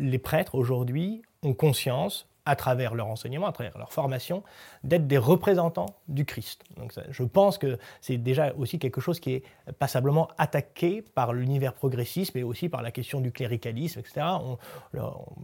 [0.00, 4.42] les prêtres, aujourd'hui, ont conscience, à travers leur enseignement, à travers leur formation,
[4.82, 6.64] d'être des représentants du Christ?
[6.76, 9.44] Donc je pense que c'est déjà aussi quelque chose qui est
[9.78, 14.26] passablement attaqué par l'univers progressiste, mais aussi par la question du cléricalisme, etc.
[14.42, 14.58] On,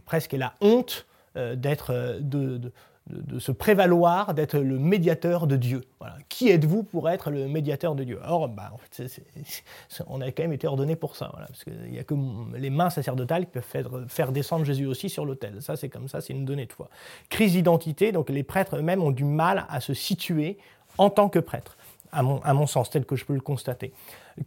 [0.05, 2.73] presque la honte euh, d'être euh, de,
[3.09, 5.81] de, se prévaloir d'être le médiateur de Dieu.
[5.99, 6.17] Voilà.
[6.29, 9.21] Qui êtes-vous pour être le médiateur de Dieu Or, bah, en fait,
[10.07, 12.15] on a quand même été ordonné pour ça, parce qu'il n'y a que
[12.55, 15.61] les mains sacerdotales qui peuvent faire, faire descendre Jésus aussi sur l'autel.
[15.61, 16.89] Ça, c'est comme ça, c'est une donnée de foi.
[17.29, 20.57] Crise d'identité, donc les prêtres eux-mêmes ont du mal à se situer
[20.97, 21.77] en tant que prêtres,
[22.11, 23.93] à mon, sens, tel que je peux le constater.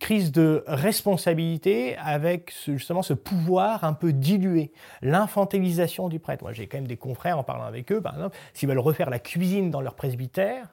[0.00, 6.42] Crise de responsabilité avec justement ce pouvoir un peu dilué, l'infantilisation du prêtre.
[6.42, 9.10] Moi, j'ai quand même des confrères en parlant avec eux, par exemple, s'ils veulent refaire
[9.10, 10.68] la cuisine dans leur presbytère,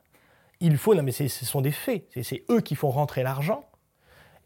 [0.59, 3.63] il faut, non mais ce sont des faits, c'est eux qui font rentrer l'argent,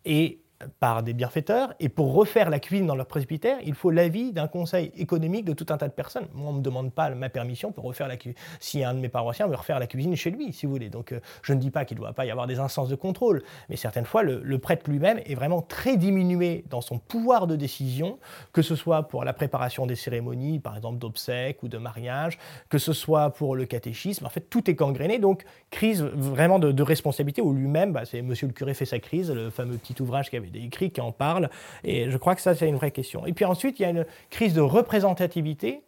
[0.06, 0.43] et
[0.80, 1.74] par des bienfaiteurs.
[1.80, 5.54] Et pour refaire la cuisine dans leur presbytère, il faut l'avis d'un conseil économique de
[5.54, 6.28] tout un tas de personnes.
[6.34, 8.38] Moi, on ne me demande pas ma permission pour refaire la cuisine.
[8.60, 10.90] Si un de mes paroissiens veut refaire la cuisine chez lui, si vous voulez.
[10.90, 12.96] Donc, euh, je ne dis pas qu'il ne doit pas y avoir des instances de
[12.96, 17.56] contrôle, mais certaines fois, le, prêtre lui-même est vraiment très diminué dans son pouvoir de
[17.56, 18.20] décision,
[18.54, 22.38] que ce soit pour la préparation des cérémonies, par exemple d'obsèques ou de mariage,
[22.70, 24.26] que ce soit pour le catéchisme.
[24.26, 25.20] En fait, tout est gangréné.
[25.20, 29.32] Donc, crise vraiment de, responsabilité où lui-même, bah, c'est Monsieur le curé fait sa crise,
[29.32, 31.50] le fameux petit ouvrage qui avait des écrits qui en parlent,
[31.84, 33.26] et je crois que ça, c'est une vraie question.
[33.26, 35.82] Et puis ensuite, il y a une crise de représentativité.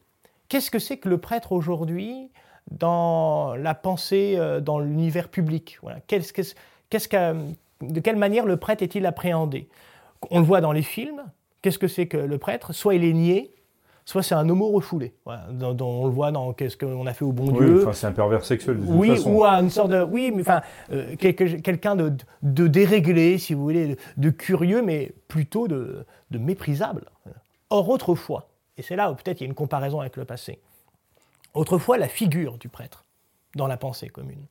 [0.50, 2.30] Qu'est-ce que c'est que le prêtre aujourd'hui
[2.72, 5.78] dans la pensée, euh, dans l'univers public?
[5.82, 6.00] Voilà.
[6.08, 6.34] qu'est-ce,
[6.90, 7.36] qu'est-ce que,
[7.82, 9.70] De quelle manière le prêtre est-il appréhendé?
[10.30, 11.24] On le voit dans les films.
[11.62, 12.74] Qu'est-ce que c'est que le prêtre?
[12.74, 13.55] Soit il est nié,
[14.06, 15.14] soit c'est un homo refoulé.
[15.52, 17.82] dont, on le voit dans Qu'est-ce qu'on a fait au bon Dieu.
[17.82, 18.80] Enfin, c'est un pervers sexuel.
[18.80, 19.32] De oui, façon.
[19.32, 20.04] ou à une sorte de.
[20.04, 22.14] Oui, mais enfin, euh, quelqu'un de,
[22.44, 27.06] de, déréglé, si vous voulez, de, curieux, mais plutôt de, de, méprisable.
[27.72, 30.60] Or, autrefois, et c'est là où peut-être il y a une comparaison avec le passé,
[31.56, 33.04] autrefois, la figure du prêtre
[33.56, 34.46] dans la pensée commune.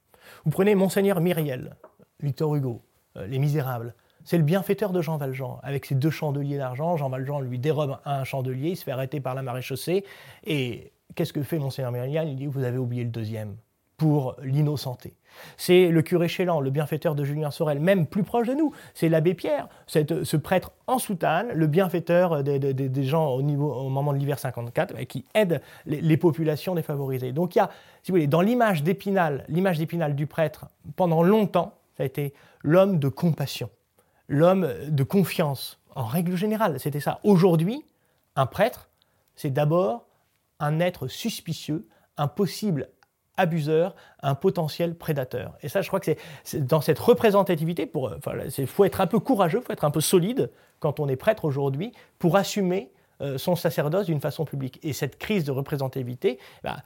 [0.45, 1.77] Vous prenez Monseigneur Myriel,
[2.21, 2.83] Victor Hugo,
[3.17, 5.61] euh, Les Misérables, c'est le bienfaiteur de Jean Valjean.
[5.63, 9.21] Avec ses deux chandeliers d'argent, Jean Valjean lui dérobe un chandelier, il se fait arrêter
[9.21, 10.05] par la maréchaussée.
[10.45, 13.57] Et qu'est-ce que fait Monseigneur Myriel Il dit Vous avez oublié le deuxième
[13.97, 15.15] pour l'innocenté.
[15.57, 18.73] C'est le curé Chélan, le bienfaiteur de Julien Sorel, même plus proche de nous.
[18.93, 23.43] C'est l'abbé Pierre, ce prêtre en soutane, le bienfaiteur des, gens au,
[23.89, 27.33] moment de l'hiver 54, qui aide les, populations défavorisées.
[27.33, 27.71] Donc il y a,
[28.03, 32.33] si vous voulez, dans l'image d'Épinal, l'image d'Épinal du prêtre, pendant longtemps, ça a été
[32.63, 33.71] l'homme de compassion
[34.29, 36.81] l'homme de confiance, en règle générale.
[36.81, 37.21] C'était ça.
[37.25, 37.85] Aujourd'hui,
[38.37, 38.91] un prêtre,
[39.35, 40.07] c'est d'abord
[40.61, 42.89] un être suspicieux, un possible
[43.37, 45.57] abuseur, un potentiel prédateur.
[45.63, 46.13] Et ça, je crois que
[46.45, 47.91] c'est dans cette représentativité,
[48.59, 51.17] il faut être un peu courageux, il faut être un peu solide quand on est
[51.17, 54.79] prêtre aujourd'hui pour assumer euh, son sacerdoce d'une façon publique.
[54.83, 56.77] Et cette crise de représentativité, bah,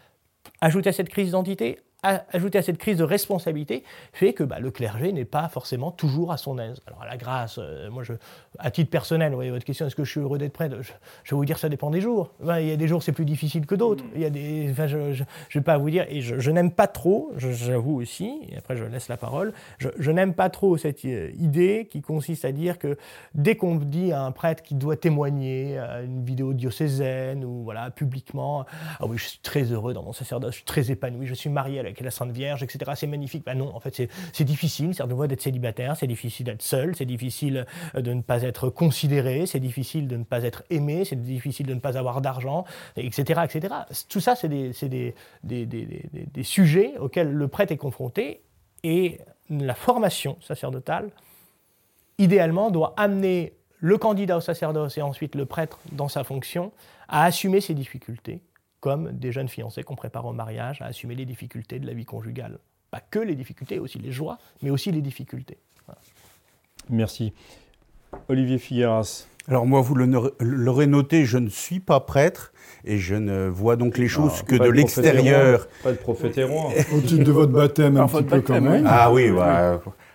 [0.60, 3.82] ajouter à cette crise d'identité, ajouté à cette crise de responsabilité,
[4.12, 6.80] fait que bah, le clergé n'est pas forcément toujours à son aise.
[6.86, 8.12] Alors, à la grâce, euh, moi, je,
[8.58, 10.92] à titre personnel, vous voyez votre question, est-ce que je suis heureux d'être prêtre je,
[10.92, 12.30] vais vous dire, ça dépend des jours.
[12.40, 14.04] il y a des jours, c'est plus difficile que d'autres.
[14.14, 17.32] Il y a des, je ne vais pas vous dire, et je, n'aime pas trop,
[17.36, 21.88] j'avoue aussi, et après je laisse la parole, je, n'aime pas trop cette euh, idée
[21.90, 22.96] qui consiste à dire que
[23.34, 27.90] dès qu'on dit à un prêtre qui doit témoigner à une vidéo diocésaine ou voilà,
[27.90, 28.64] publiquement,
[29.00, 31.50] ah oui, je suis très heureux dans mon sacerdoce, je suis très épanoui, je suis
[31.50, 32.92] marié à avec la Sainte Vierge, etc.
[32.94, 33.44] C'est magnifique.
[33.44, 37.66] Ben non, en fait, c'est difficile, c'est d'être célibataire, c'est difficile d'être seul, c'est difficile
[37.94, 41.66] euh, de ne pas être considéré, c'est difficile de ne pas être aimé, c'est difficile
[41.66, 42.64] de ne pas avoir d'argent,
[42.96, 43.74] etc., etc.
[44.08, 48.42] Tout ça, c'est des, des, sujets auxquels le prêtre est confronté
[48.84, 49.20] et
[49.50, 51.10] la formation sacerdotale,
[52.18, 56.72] idéalement, doit amener le candidat au sacerdoce et ensuite le prêtre dans sa fonction
[57.08, 58.40] à assumer ces difficultés
[58.80, 62.04] comme des jeunes fiancés qu'on prépare au mariage à assumer les difficultés de la vie
[62.04, 62.58] conjugale.
[62.90, 65.58] Pas que les difficultés, aussi les joies, mais aussi les difficultés.
[66.88, 67.32] Merci.
[68.28, 69.26] Olivier Figueras.
[69.48, 72.52] Alors moi, vous l'aurez noté, je ne suis pas prêtre
[72.84, 75.68] et je ne vois donc les choses que de l'extérieur.
[75.82, 76.38] Pas de prophète.
[76.38, 78.84] Au titre de votre baptême, un petit peu quand même.
[78.86, 79.30] Ah oui,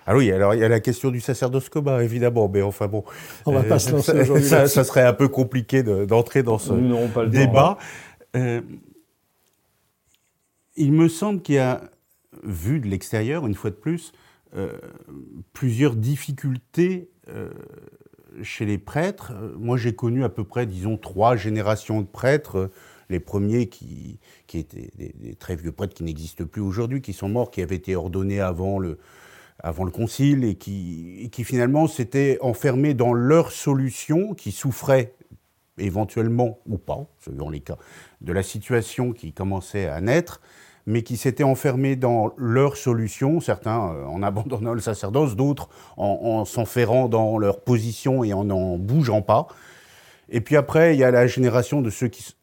[0.05, 3.03] Ah oui, alors il y a la question du sacerdoce commun, évidemment, mais enfin bon.
[3.47, 4.45] On va pas se lancer aujourd'hui.
[4.45, 6.73] Ça, ça, serait un peu compliqué d'entrer dans ce
[7.25, 7.77] débat.
[8.35, 8.61] Euh,
[10.75, 11.89] il me semble qu'il y a,
[12.43, 14.11] vu de l'extérieur, une fois de plus,
[14.55, 14.77] euh,
[15.53, 17.51] plusieurs difficultés euh,
[18.41, 19.33] chez les prêtres.
[19.57, 22.71] Moi, j'ai connu à peu près, disons, trois générations de prêtres.
[23.09, 24.19] Les premiers qui,
[24.53, 27.95] étaient des, très vieux prêtres qui n'existent plus aujourd'hui, qui sont morts, qui avaient été
[27.95, 28.97] ordonnés avant le,
[29.59, 35.13] avant le concile et qui, et qui finalement s'étaient enfermés dans leur solution, qui souffraient
[35.77, 37.77] éventuellement ou pas, selon les cas,
[38.21, 40.41] de la situation qui commençait à naître,
[40.85, 46.45] mais qui s'étaient enfermés dans leur solution, certains euh, en abandonnant le sacerdoce, d'autres en,
[46.45, 49.47] s'enferrant dans leur position et en n'en bougeant pas.
[50.29, 52.35] Et puis après, il y a la génération de ceux qui,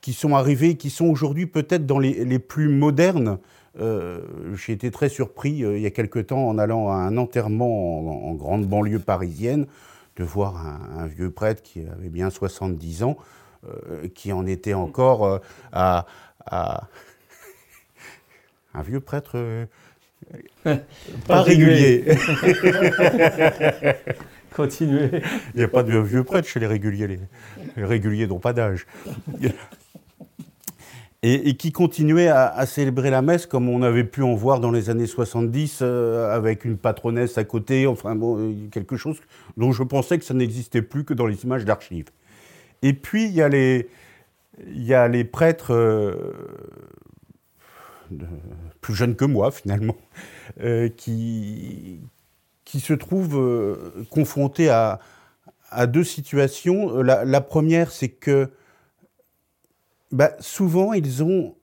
[0.00, 3.38] qui sont arrivés, qui sont aujourd'hui peut-être dans les, plus modernes.
[3.80, 4.20] Euh,
[4.54, 8.28] j'ai été très surpris euh, il y a quelque temps en allant à un enterrement
[8.28, 9.66] en grande banlieue parisienne
[10.18, 13.16] de voir un, vieux prêtre qui avait bien 70 ans,
[13.64, 15.38] euh, qui en était encore euh,
[15.72, 16.06] à,
[18.74, 19.66] un vieux prêtre euh,
[21.26, 22.04] pas régulier.
[24.54, 25.22] Continuez.
[25.54, 27.06] Il n'y a pas de vieux prêtre chez les réguliers.
[27.06, 27.20] Les,
[27.76, 28.86] les réguliers n'ont pas d'âge
[31.22, 34.88] et, qui continuait à, célébrer la messe comme on avait pu en voir dans les
[34.88, 39.18] années 70 euh, avec une patronesse à côté, enfin bon, euh, quelque chose
[39.56, 42.10] dont je pensais que ça n'existait plus que dans les images d'archives.
[42.82, 46.14] Et puis il y a les, prêtres euh,
[48.80, 49.96] plus jeunes que moi finalement,
[50.96, 51.98] qui,
[52.64, 55.00] se trouvent confrontés à,
[55.88, 57.02] deux situations.
[57.02, 58.50] La première, c'est que
[60.12, 61.54] bah, Souvent, ils ont,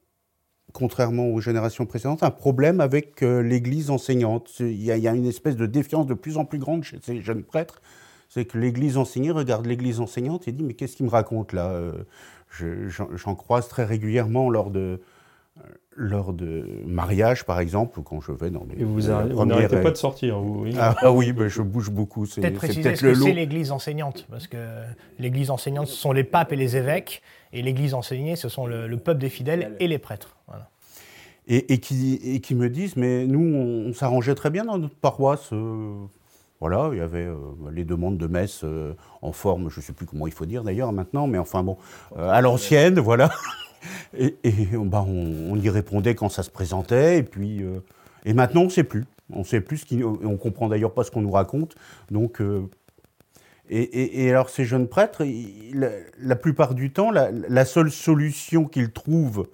[0.73, 4.51] contrairement aux générations précédentes, un problème avec euh, l'Église enseignante.
[4.59, 7.43] Il y, a, une espèce de défiance de plus en plus grande chez ces jeunes
[7.43, 7.81] prêtres
[8.27, 11.69] c'est que l'Église enseignée regarde l'Église enseignante et dit mais qu'est-ce qu'il me raconte là
[11.69, 11.93] euh,
[12.89, 14.99] J'en croise très régulièrement lors de,
[15.95, 18.81] lors de mariage, par exemple, quand je vais dans des.
[18.81, 20.75] Et vous, n'arrêtez pas de sortir, oui.
[20.77, 22.25] Ah, ah oui, ben, je bouge beaucoup.
[22.25, 24.57] Peut-être préciser ce que c'est l'Église enseignante, parce que
[25.19, 27.21] l'Église enseignante, ce sont les papes et les évêques,
[27.53, 30.35] et l'Église enseignée, ce sont le, peuple des fidèles et les prêtres.
[31.47, 35.53] Et, qui, et, qui, me disent, mais nous, on, s'arrangeait très bien dans notre paroisse.
[35.53, 35.93] Euh,
[36.59, 37.35] voilà, il y avait euh,
[37.71, 40.63] les demandes de messe euh, en forme, je ne sais plus comment il faut dire
[40.63, 41.77] d'ailleurs maintenant, mais enfin bon,
[42.17, 43.29] à l'ancienne, voilà.
[44.17, 44.35] et,
[44.73, 47.63] bah, on, y répondait quand ça se présentait, et puis
[48.25, 49.05] et maintenant on ne sait plus.
[49.31, 51.75] On sait plus ce qui, on comprend d'ailleurs pas ce qu'on nous raconte.
[52.09, 52.41] Donc
[53.69, 55.23] et, alors ces jeunes prêtres,
[56.19, 59.47] la, plupart du temps, la, seule solution qu'ils trouvent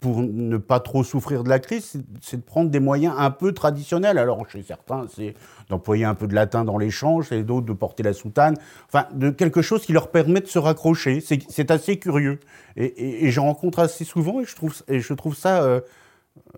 [0.00, 3.52] pour ne pas trop souffrir de la crise, c'est de prendre des moyens un peu
[3.52, 4.18] traditionnels.
[4.18, 5.34] Alors, chez certains, c'est
[5.70, 8.56] d'employer un peu de latin dans l'échange, et d'autres de porter la soutane.
[8.88, 11.20] Enfin, de quelque chose qui leur permet de se raccrocher.
[11.20, 12.40] C'est assez curieux.
[12.76, 15.80] Et, j'en rencontre assez souvent, et je trouve, et je trouve ça euh,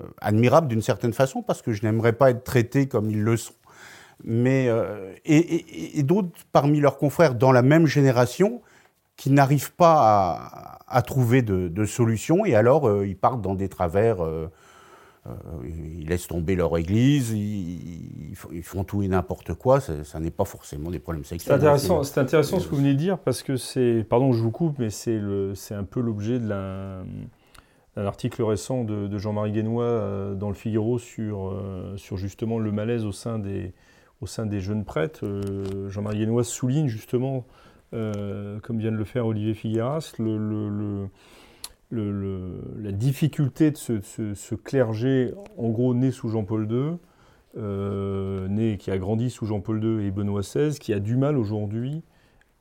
[0.00, 3.36] euh, admirable d'une certaine façon, parce que je n'aimerais pas être traité comme ils le
[3.36, 3.52] sont.
[4.24, 8.62] Mais, euh, et, d'autres parmi leurs confrères dans la même génération
[9.16, 13.68] qui n'arrivent pas à, trouver de, de, solution et alors euh, ils partent dans des
[13.68, 14.24] travers.
[14.24, 14.48] Euh,
[15.64, 19.80] ils laissent tomber leur église, ils, font tout et n'importe quoi.
[19.80, 21.58] Ça, n'est pas forcément des problèmes sexuels.
[21.58, 24.78] C'est intéressant, ce que vous venez de dire parce que c'est, pardon, je vous coupe,
[24.78, 25.18] mais c'est
[25.70, 26.48] un peu l'objet de
[27.96, 31.58] d'un article récent de, Jean-Marie Guénois dans le Figaro sur,
[31.96, 33.72] sur justement le malaise au sein des,
[34.24, 35.24] au sein des jeunes prêtres.
[35.88, 37.44] Jean-Marie Guénois souligne justement
[37.94, 41.08] euh, comme vient de le faire Olivier Figueras, la
[42.92, 46.96] difficulté de ce, clergé, en gros né sous Jean-Paul II,
[47.56, 52.02] euh, qui a grandi sous Jean-Paul II et Benoît XVI, qui a du mal aujourd'hui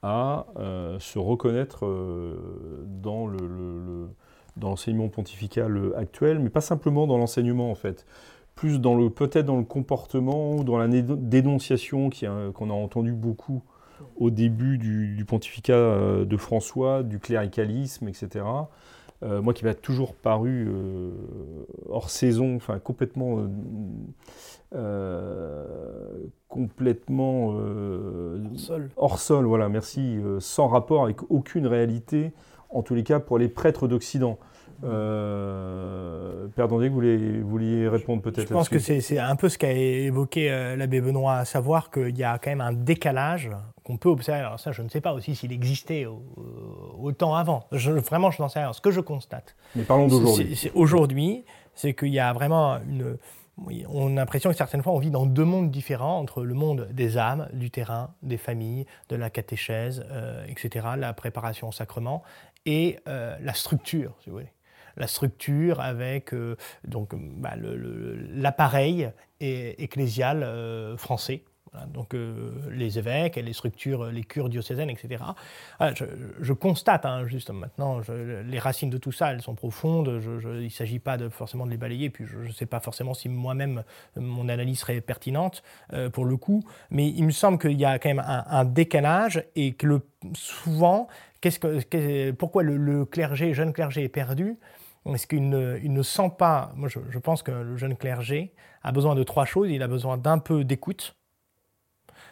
[0.04, 1.84] à euh, se reconnaître
[2.86, 3.28] dans
[4.62, 8.06] l'enseignement pontifical actuel, mais pas simplement dans l'enseignement en fait,
[8.56, 12.10] plus dans le peut-être dans le comportement ou dans la dénonciation
[12.54, 13.64] qu'on a entendu beaucoup
[14.18, 18.46] au début du, pontificat euh, de François, du cléricalisme, etc.
[19.24, 21.12] Euh, moi qui m'a toujours paru euh,
[21.90, 23.48] hors saison, enfin complètement,
[26.48, 28.90] complètement hors sol.
[28.98, 32.34] hors sol, voilà, merci, sans rapport avec aucune réalité,
[32.70, 34.38] en tous les cas pour les prêtres d'Occident.
[34.84, 39.58] Euh, Père Dandier, vous vouliez, vouliez répondre peut-être Je pense que c'est un peu ce
[39.58, 43.50] qu'a évoqué l'abbé Benoît, à savoir qu'il y a quand même un décalage
[43.84, 44.42] qu'on peut observer.
[44.42, 46.08] Alors ça, je ne sais pas aussi s'il existait
[47.00, 47.66] autant avant.
[47.72, 48.74] Je, vraiment, je n'en sais rien.
[48.74, 49.56] Ce que je constate.
[49.76, 50.72] Mais parlons d'aujourd'hui.
[50.74, 53.18] Aujourd'hui, c'est qu'il y a vraiment une...
[53.88, 56.90] On a l'impression que certaines fois, on vit dans deux mondes différents, entre le monde
[56.92, 62.24] des âmes, du terrain, des familles, de la catéchèse, euh, etc., la préparation au sacrement,
[62.66, 64.52] et euh, la structure, si vous voulez.
[64.98, 66.56] La structure avec euh,
[66.88, 71.44] donc bah, l'appareil ecclésial français,
[71.88, 75.24] donc euh, les évêques les structures, les cures diocésaines, etc.
[75.80, 78.00] Ah, je, constate, hein, juste maintenant,
[78.46, 80.22] les racines de tout ça, elles sont profondes.
[80.44, 83.14] il ne s'agit pas de, forcément de les balayer, puis je ne sais pas forcément
[83.14, 83.84] si moi-même
[84.16, 87.98] mon analyse serait pertinente euh, pour le coup, mais il me semble qu'il y a
[88.00, 90.02] quand même un, décalage et que
[90.34, 91.08] souvent,
[92.38, 94.58] pourquoi le, le, clergé, jeune clergé est perdu?
[95.06, 99.24] Est-ce qu'il ne, sent pas, moi je, pense que le jeune clergé a besoin de
[99.24, 99.70] trois choses.
[99.70, 101.16] Il a besoin d'un peu d'écoute,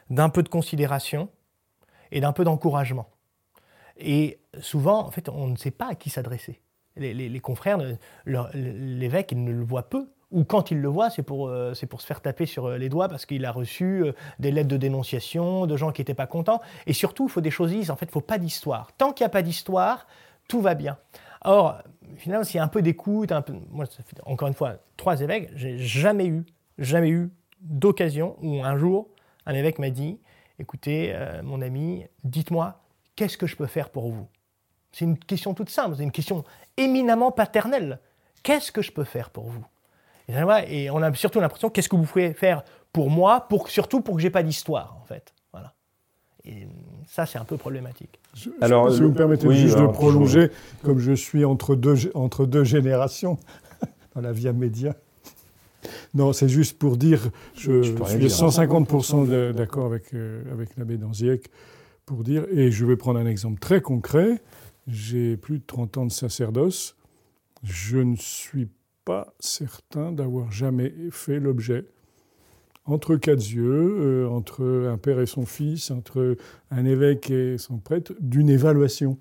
[0.10, 1.30] d'un peu de considération
[2.12, 3.10] et d'un peu d'encouragement.
[3.98, 6.62] Et souvent, en fait, on ne sait pas à qui s'adresser.
[6.98, 7.78] Les, confrères,
[8.54, 10.10] l'évêque, il ne le voit peu.
[10.32, 12.88] Ou quand il le voit, c'est pour, euh, pour se faire taper sur euh, les
[12.88, 16.28] doigts parce qu'il a reçu euh, des lettres de dénonciation, de gens qui n'étaient pas
[16.28, 16.62] contents.
[16.88, 18.94] Et surtout, il faut des choses En fait, il ne faut pas d'histoire.
[18.98, 20.08] Tant qu'il n'y a pas d'histoire,
[20.48, 20.98] tout va bien.
[21.44, 21.82] Or,
[22.18, 23.32] finalement, s'il y a un peu d'écoute,
[23.70, 23.86] moi,
[24.26, 26.46] encore une fois, trois évêques, j'ai jamais eu,
[26.78, 29.10] jamais eu d'occasion où un jour,
[29.46, 30.20] un évêque m'a dit,
[30.60, 32.82] écoutez, euh, mon ami, dites-moi,
[33.16, 34.28] qu'est-ce que je peux faire pour vous?
[34.92, 36.44] C'est une question toute simple, c'est une question
[36.78, 38.00] éminemment paternelle.
[38.44, 39.66] Qu'est-ce que je peux faire pour vous?
[40.68, 44.22] Et, on a surtout l'impression, qu'est-ce que vous pouvez faire pour moi, surtout pour que
[44.22, 45.34] j'ai pas d'histoire, en fait?
[46.46, 46.68] Et
[47.08, 48.20] ça, c'est un peu problématique.
[48.62, 50.50] alors, si vous me permettez juste de prolonger,
[50.84, 53.38] comme je suis entre deux, entre deux générations
[54.16, 54.96] dans la via média,
[56.14, 57.94] non, c'est juste pour dire, je, suis
[58.28, 61.50] 150% d'accord avec, euh, avec l'abbé Danziec
[62.06, 64.42] pour dire, et je vais prendre un exemple très concret,
[64.88, 66.98] j'ai plus de 30 ans de sacerdoce,
[67.64, 68.68] je ne suis
[69.06, 71.86] pas certain d'avoir jamais fait l'objet,
[72.86, 76.36] entre quatre yeux, entre un père et son fils, entre
[76.72, 79.18] un évêque et son prêtre, d'une évaluation,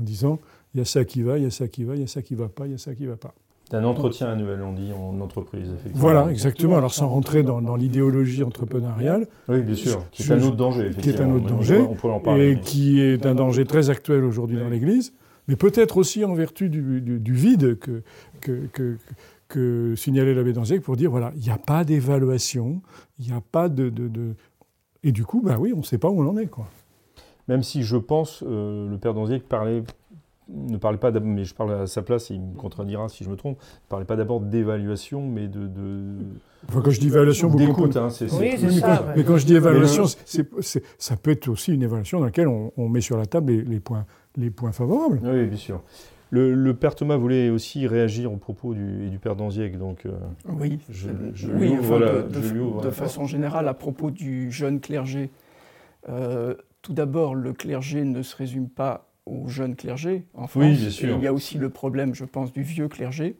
[0.00, 0.38] en disant
[0.74, 2.08] il y a ça qui va, il y a ça qui va, il y a
[2.08, 3.34] ça qui va pas, il y a ça qui va pas.
[3.72, 6.00] Un entretien annuel, on dit, en entreprise, effectivement.
[6.00, 6.76] Voilà, exactement.
[6.76, 9.28] Alors, sans rentrer dans, l'idéologie entrepreneuriale.
[9.48, 10.04] Oui, bien sûr.
[10.10, 11.16] Qui est un autre danger, effectivement.
[11.16, 11.78] Qui est un autre danger.
[11.78, 12.52] On pourrait en parler.
[12.52, 15.12] Et qui est un danger très actuel aujourd'hui dans l'Église.
[15.46, 18.02] Mais peut-être aussi en vertu du, vide que,
[18.40, 18.96] que, que,
[19.96, 22.82] signalait l'abbé Danziec pour dire voilà, il n'y a pas d'évaluation,
[23.18, 23.92] il n'y a pas de,
[25.02, 26.46] Et du coup, ben oui, on ne sait pas où on en est.
[26.46, 26.66] Quoi.
[27.48, 29.82] Même si je pense, euh, le père Danziec parlait
[30.52, 33.30] ne parlait pas, mais je parle à sa place, et il me contredira si je
[33.30, 35.68] me trompe, ne parlait pas d'abord d'évaluation, mais de...
[36.68, 37.96] Enfin, quand je dis évaluation, vous d'écoute.
[37.96, 40.04] Hein, c'est, oui, c'est ça, mais, quand, je dis évaluation,
[40.98, 44.04] ça peut être aussi une évaluation dans laquelle on, met sur la table les, points,
[44.36, 45.20] les points favorables.
[45.22, 45.82] Oui, bien sûr.
[46.30, 50.12] Le, père Thomas voulait aussi réagir au propos du, du père Danziec, donc euh,
[50.48, 51.08] oui, je,
[51.50, 55.30] oui, de, de, façon générale, à propos du jeune clergé,
[56.08, 59.06] euh, tout d'abord, le clergé ne se résume pas
[59.76, 60.64] clergés en France.
[60.64, 61.16] Oui, bien sûr.
[61.16, 63.36] il y a aussi le problème, je pense, du vieux clergé,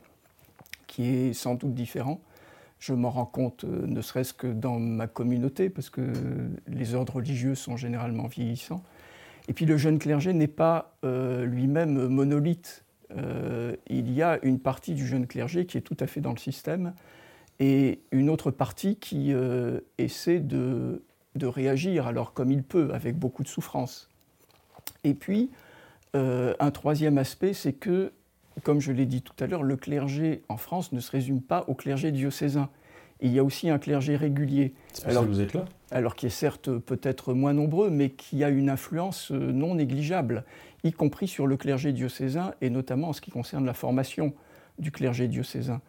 [0.87, 2.21] qui est sans doute différent.
[2.79, 6.13] Je m'en rends compte, euh, ne serait-ce que dans ma communauté, parce que
[6.67, 8.83] les ordres religieux sont généralement vieillissants.
[9.51, 12.85] Et puis le jeune clergé n'est pas euh, lui-même monolithe.
[13.15, 16.33] Euh, il y a une partie du jeune clergé qui est tout à fait dans
[16.33, 16.95] le système
[17.59, 19.35] et une autre partie qui
[19.99, 21.03] essaie de,
[21.35, 24.09] de, réagir alors comme il peut, avec beaucoup de souffrance.
[25.05, 25.51] Et puis,
[26.17, 28.13] euh, un troisième aspect, c'est que,
[28.63, 31.65] comme je l'ai dit tout à l'heure, le clergé en France ne se résume pas
[31.69, 32.69] au clergé diocésain.
[33.23, 34.75] Il y a aussi un clergé régulier.
[35.05, 38.71] alors, vous êtes là Alors qui est certes peut-être moins nombreux, mais qui a une
[38.71, 40.45] influence euh, non négligeable,
[40.85, 44.33] y compris sur le clergé diocésain et notamment en ce qui concerne la formation
[44.79, 45.81] du clergé diocésain.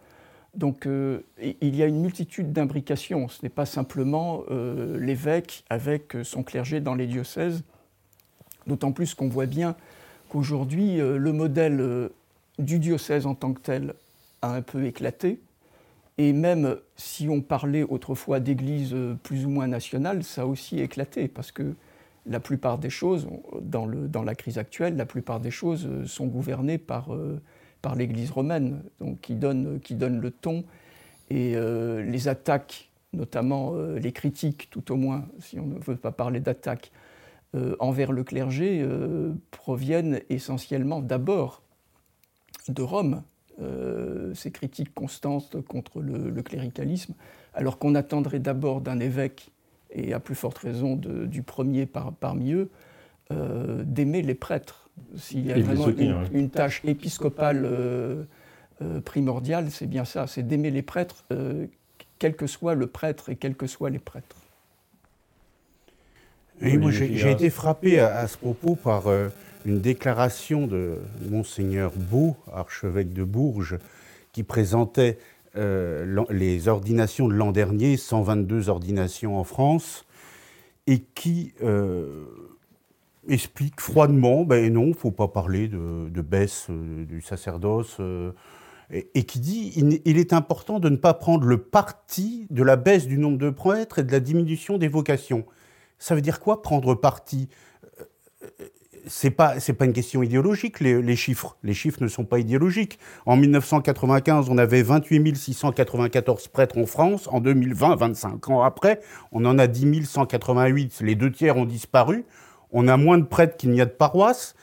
[0.56, 1.22] Donc euh,
[1.62, 3.30] il y a une multitude d'imbrications.
[3.30, 7.64] Ce n'est pas simplement l'évêque avec son clergé dans les diocèses,
[8.68, 9.76] d'autant plus qu'on voit bien
[10.32, 12.10] qu'aujourd'hui, euh, le modèle euh,
[12.58, 13.94] du diocèse en tant que tel
[14.42, 15.42] a un peu éclaté.
[16.18, 20.80] Et même si on parlait autrefois d'église euh, plus ou moins nationale, ça a aussi
[20.80, 21.74] éclaté, parce que
[22.26, 23.28] la plupart des choses,
[23.62, 27.10] dans, le, dans la crise actuelle, la plupart des choses sont gouvernées par,
[27.82, 30.64] par l'Église romaine, donc qui donne, qui donne le ton.
[31.32, 36.40] Et les attaques, notamment les critiques, tout au moins, si on ne veut pas parler
[36.40, 36.92] d'attaques,
[37.54, 41.62] euh, envers le clergé euh, proviennent essentiellement d'abord
[42.70, 43.24] de Rome,
[43.62, 47.14] euh, ces critiques constantes contre le, cléricalisme,
[47.54, 49.52] alors qu'on attendrait d'abord d'un évêque,
[49.94, 52.70] et à plus forte raison du premier parmi eux,
[53.30, 54.90] d'aimer les prêtres.
[55.18, 55.90] S'il y a vraiment
[56.32, 57.68] une, tâche épiscopale
[59.04, 61.26] primordiale, c'est bien ça, c'est d'aimer les prêtres,
[62.20, 64.38] quel que soit le prêtre et quels que soient les prêtres
[66.62, 69.30] moi, j'ai été frappé à, ce propos par euh,
[69.66, 70.98] une déclaration de
[71.30, 73.78] Monseigneur Beau, archevêque de Bourges,
[74.32, 75.18] qui présentait
[75.56, 80.06] euh, les ordinations de l'an dernier, 122 ordinations en France,
[80.88, 82.26] et qui euh,
[83.28, 88.00] explique froidement, ben non, il ne faut pas parler de, baisse du sacerdoce,
[88.90, 89.74] et, qui dit
[90.06, 93.50] il est important de ne pas prendre le parti de la baisse du nombre de
[93.50, 95.46] prêtres et de la diminution des vocations.
[96.00, 97.48] Ça veut dire quoi prendre parti?
[99.08, 101.58] C'est pas c'est pas une question idéologique les, chiffres.
[101.64, 103.00] Les chiffres ne sont pas idéologiques.
[103.26, 107.28] En 1995, on avait 28 694 prêtres en France.
[107.32, 111.02] En 2020, 25 ans après, on en a 10 188.
[111.02, 112.26] Les deux tiers ont disparu.
[112.72, 114.56] On a moins de prêtres qu'il n'y a de paroisses.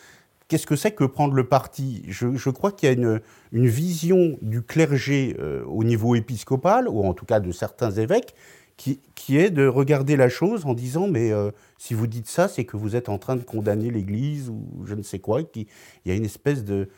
[0.49, 2.05] Qu'est-ce que c'est que prendre le parti?
[2.09, 3.21] Je, crois qu'il y a une,
[3.53, 8.35] une, vision du clergé euh, au niveau épiscopal, ou en tout cas de certains évêques,
[8.79, 12.65] qui, est de regarder la chose en disant mais euh, si vous dites ça, c'est
[12.65, 15.45] que vous êtes en train de condamner l'Église ou je ne sais quoi.
[15.45, 15.69] Qui,
[16.05, 16.89] il y a une espèce de,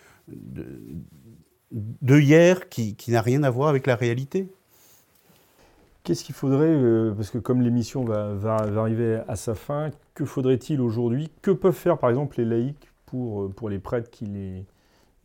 [1.71, 4.51] de, hier qui, n'a rien à voir avec la réalité.
[6.03, 10.25] Qu'est-ce qu'il faudrait, euh, parce que comme l'émission va, va, arriver à sa fin, que
[10.25, 11.29] faudrait-il aujourd'hui?
[11.43, 14.65] Que peuvent faire par exemple les laïcs pour, euh, pour les prêtres qui les,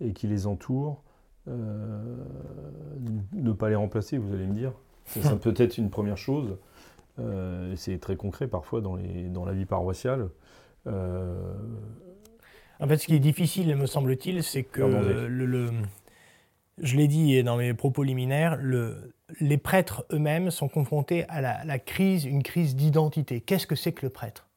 [0.02, 1.02] et qui les entourent?
[1.48, 4.74] Ne pas les remplacer, vous allez me dire
[5.06, 6.58] c'est peut-être une première chose.
[7.20, 10.30] Euh, c'est très concret parfois dans, les, dans la vie paroissiale.
[10.88, 11.54] Euh,
[12.80, 15.72] en fait, ce qui est difficile, me semble-t-il, c'est que le,
[16.82, 21.64] je l'ai dit dans mes propos liminaires, le, les prêtres eux-mêmes sont confrontés à la,
[21.64, 23.40] la crise, une crise d'identité.
[23.40, 24.48] Qu'est-ce que c'est que le prêtre?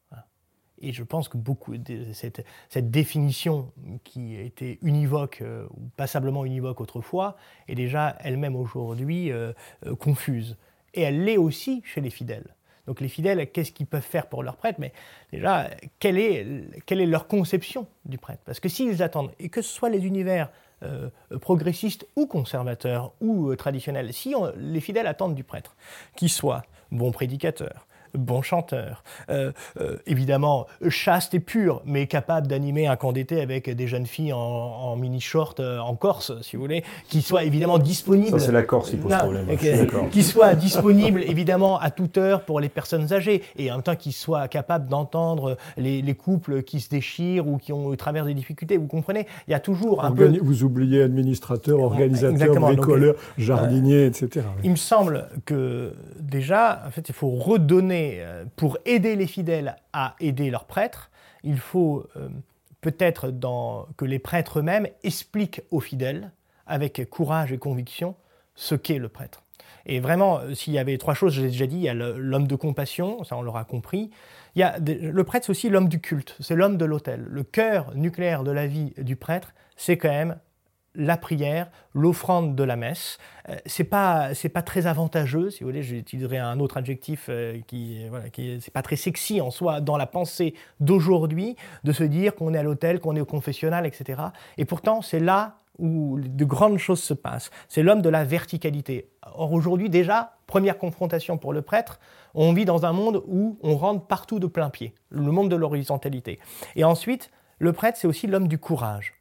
[0.81, 3.73] Et je pense que beaucoup de cette, cette définition
[4.05, 7.37] qui était univoque euh, ou passablement univoque autrefois
[7.67, 9.53] est déjà elle-même aujourd'hui euh,
[9.99, 10.57] confuse.
[10.95, 12.55] Et elle l'est aussi chez les fidèles.
[12.86, 14.93] Donc les fidèles, qu'est-ce qu'ils peuvent faire pour leur prêtre Mais
[15.30, 15.68] déjà,
[15.99, 16.47] quelle est,
[16.86, 18.41] quelle est leur conception du prêtre?
[18.47, 20.51] Parce que s'ils attendent, et que ce soit les univers
[20.82, 21.11] euh,
[21.41, 25.76] progressistes ou conservateurs ou euh, traditionnels, si les fidèles attendent du prêtre
[26.16, 32.87] qu'il soit bon prédicateur, bon chanteur, euh, euh, évidemment chaste et pur, mais capable d'animer
[32.87, 36.83] un camp d'été avec des jeunes filles en, mini-short euh, en Corse, si vous voulez,
[37.09, 38.41] qui soit évidemment disponible.
[38.41, 39.47] Ça, c'est la Corse qui pose problème.
[40.11, 43.97] qui soit disponible évidemment à toute heure pour les personnes âgées et en même temps
[43.97, 48.77] qui soit capable d'entendre les, couples qui se déchirent ou qui ont traversent des difficultés.
[48.77, 49.27] Vous comprenez?
[49.47, 50.33] Il y a toujours un peu.
[50.43, 54.47] Vous oubliez administrateur, organisateur, bricoleur, jardinier, etc.
[54.65, 59.77] Il me semble que déjà, en fait, il faut redonner euh, pour aider les fidèles
[59.93, 61.11] à aider leurs prêtres,
[61.43, 62.29] il faut euh,
[62.81, 63.33] peut-être
[63.97, 66.33] que les prêtres eux-mêmes expliquent aux fidèles,
[66.67, 68.15] avec courage et conviction,
[68.55, 69.43] ce qu'est le prêtre.
[69.87, 72.47] Et vraiment, euh, s'il y avait trois choses, j'ai déjà dit, il y a l'homme
[72.47, 74.11] de compassion, ça on l'aura compris.
[74.55, 77.27] Il y a le prêtre, c'est aussi l'homme du culte, c'est l'homme de l'autel.
[77.29, 80.37] Le cœur nucléaire de la vie du prêtre, c'est quand même
[80.99, 83.19] la prière, l'offrande de la messe.
[83.49, 85.83] Euh, c'est pas c'est pas très avantageux, si vous voulez.
[85.83, 89.97] J'utiliserai un autre adjectif euh, qui voilà qui c'est pas très sexy en soi dans
[89.97, 94.21] la pensée d'aujourd'hui de se dire qu'on est à l'hôtel, qu'on est au confessionnal, etc.
[94.59, 97.51] Et pourtant c'est là où de grandes choses se passent.
[97.69, 99.09] C'est l'homme de la verticalité.
[99.37, 102.01] Or aujourd'hui déjà première confrontation pour le prêtre,
[102.35, 105.57] on vit dans un monde où on rentre partout de plein pied, le monde de
[105.57, 106.41] l'horizontalité.
[106.75, 107.31] Et ensuite
[107.61, 109.18] le prêtre c'est aussi l'homme du courage.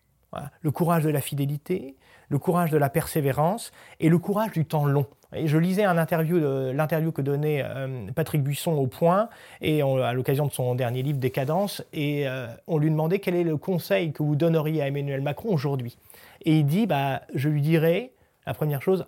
[0.62, 1.96] Le courage de la fidélité,
[2.30, 5.06] le courage de la persévérance et le courage du temps long.
[5.34, 6.40] Et je lisais un interview,
[6.74, 9.30] l'interview que donnait euh, Patrick Buisson au Point,
[9.62, 13.44] et à l'occasion de son dernier livre Décadence, et euh, on lui demandait quel est
[13.44, 15.98] le conseil que vous donneriez à Emmanuel Macron aujourd'hui.
[16.46, 18.12] Et il dit, bah, je lui dirais,
[18.46, 19.06] la première chose,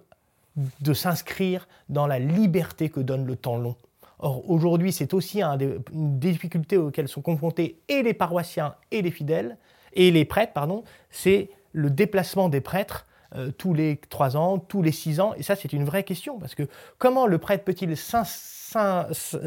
[0.82, 3.76] de s'inscrire dans la liberté que donne le temps long.
[4.20, 9.12] Or, aujourd'hui, c'est aussi une des difficultés auxquelles sont confrontés et les paroissiens et les
[9.12, 9.58] fidèles,
[9.94, 14.82] et les prêtres, pardon, c'est le déplacement des prêtres euh, tous les trois ans, tous
[14.82, 15.34] les six ans.
[15.38, 16.64] Et ça, c'est une vraie question, parce que
[16.98, 17.96] comment le prêtre peut-il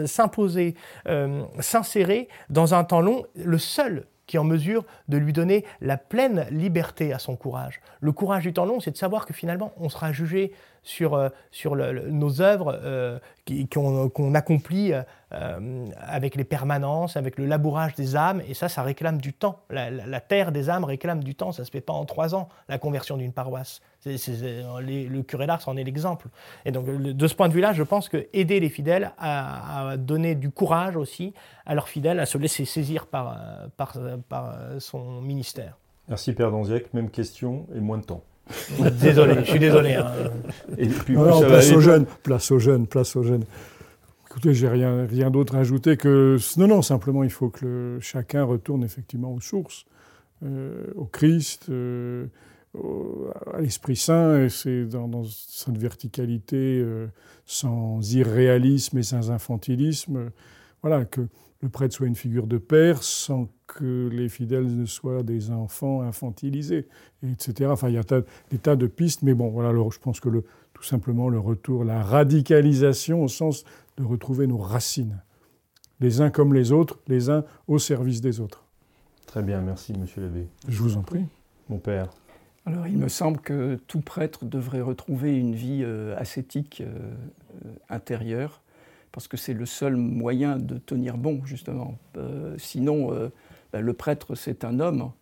[0.06, 0.76] s'imposer,
[1.08, 5.64] euh, s'insérer dans un temps long Le seul qui est en mesure de lui donner
[5.80, 7.80] la pleine liberté à son courage.
[8.00, 10.52] Le courage du temps long, c'est de savoir que finalement, on sera jugé
[10.82, 13.18] sur, euh, sur nos œuvres euh,
[13.72, 19.18] qu'on accomplit euh, avec les permanences, avec le labourage des âmes, et ça, ça réclame
[19.18, 19.60] du temps.
[19.70, 22.48] La, terre des âmes réclame du temps, ça ne se fait pas en trois ans,
[22.68, 23.80] la conversion d'une paroisse.
[24.04, 26.28] Le curé d'Ars en est l'exemple.
[26.64, 30.34] Et donc, de ce point de vue-là, je pense que aider les fidèles à, donner
[30.34, 31.32] du courage aussi
[31.66, 33.38] à leurs fidèles, à se laisser saisir par,
[33.76, 33.96] par,
[34.28, 35.78] par son ministère.
[36.08, 38.24] Merci Père Danziec, même question et moins de temps.
[39.00, 39.94] désolé, je suis désolé.
[39.94, 40.12] Hein.
[40.76, 43.44] Et puis, place aux jeunes, place aux jeunes, place aux jeunes.
[44.28, 46.82] Écoutez, j'ai rien, rien d'autre à ajouter que non, non.
[46.82, 49.84] Simplement, il faut que chacun retourne effectivement aux sources,
[50.42, 52.26] euh, au Christ, euh,
[53.52, 54.44] à l'Esprit Saint.
[54.44, 57.06] Et c'est dans, cette verticalité, euh,
[57.46, 60.30] sans irréalisme et sans infantilisme,
[60.82, 61.28] voilà que
[61.62, 66.02] le prêtre soit une figure de père sans que les fidèles ne soient des enfants
[66.02, 66.88] infantilisés,
[67.22, 67.70] etc.
[67.70, 68.02] Enfin, il y a
[68.50, 70.44] des tas de pistes, mais bon, voilà, alors, je pense que le,
[70.74, 73.64] tout simplement le retour, la radicalisation au sens
[73.96, 75.22] de retrouver nos racines,
[76.00, 78.64] les uns comme les autres, les uns au service des autres.
[79.26, 80.48] Très bien, merci Monsieur l'abbé.
[80.68, 81.24] Je vous en prie.
[81.68, 82.10] Mon père.
[82.64, 86.92] Alors, il me semble que tout prêtre devrait retrouver une vie euh, ascétique euh,
[87.64, 88.60] euh, intérieure
[89.10, 91.98] parce que c'est le seul moyen de tenir bon, justement.
[92.56, 93.10] Sinon,
[93.70, 95.12] ben, le prêtre, c'est un homme,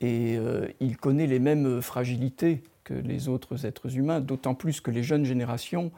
[0.00, 0.38] et
[0.80, 5.26] il connaît les mêmes fragilités que les autres êtres humains, d'autant plus que les jeunes
[5.26, 5.92] générations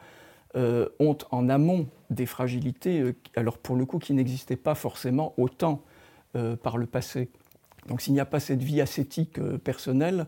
[0.53, 5.81] ont en amont des fragilités, alors pour le coup, qui n'existaient pas forcément autant
[6.61, 7.29] par le passé.
[7.87, 10.27] Donc s'il n'y a pas cette vie ascétique personnelle,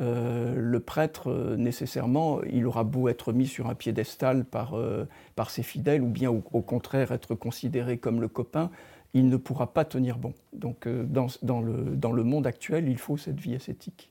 [0.00, 5.08] euh, le prêtre, euh, nécessairement, il aura beau être mis sur un piédestal par, euh,
[5.34, 8.70] par ses fidèles, ou bien au, contraire être considéré comme le copain,
[9.12, 10.34] il ne pourra pas tenir bon.
[10.52, 14.10] Donc dans, dans, le, dans, le, monde actuel, il faut cette vie ascétique.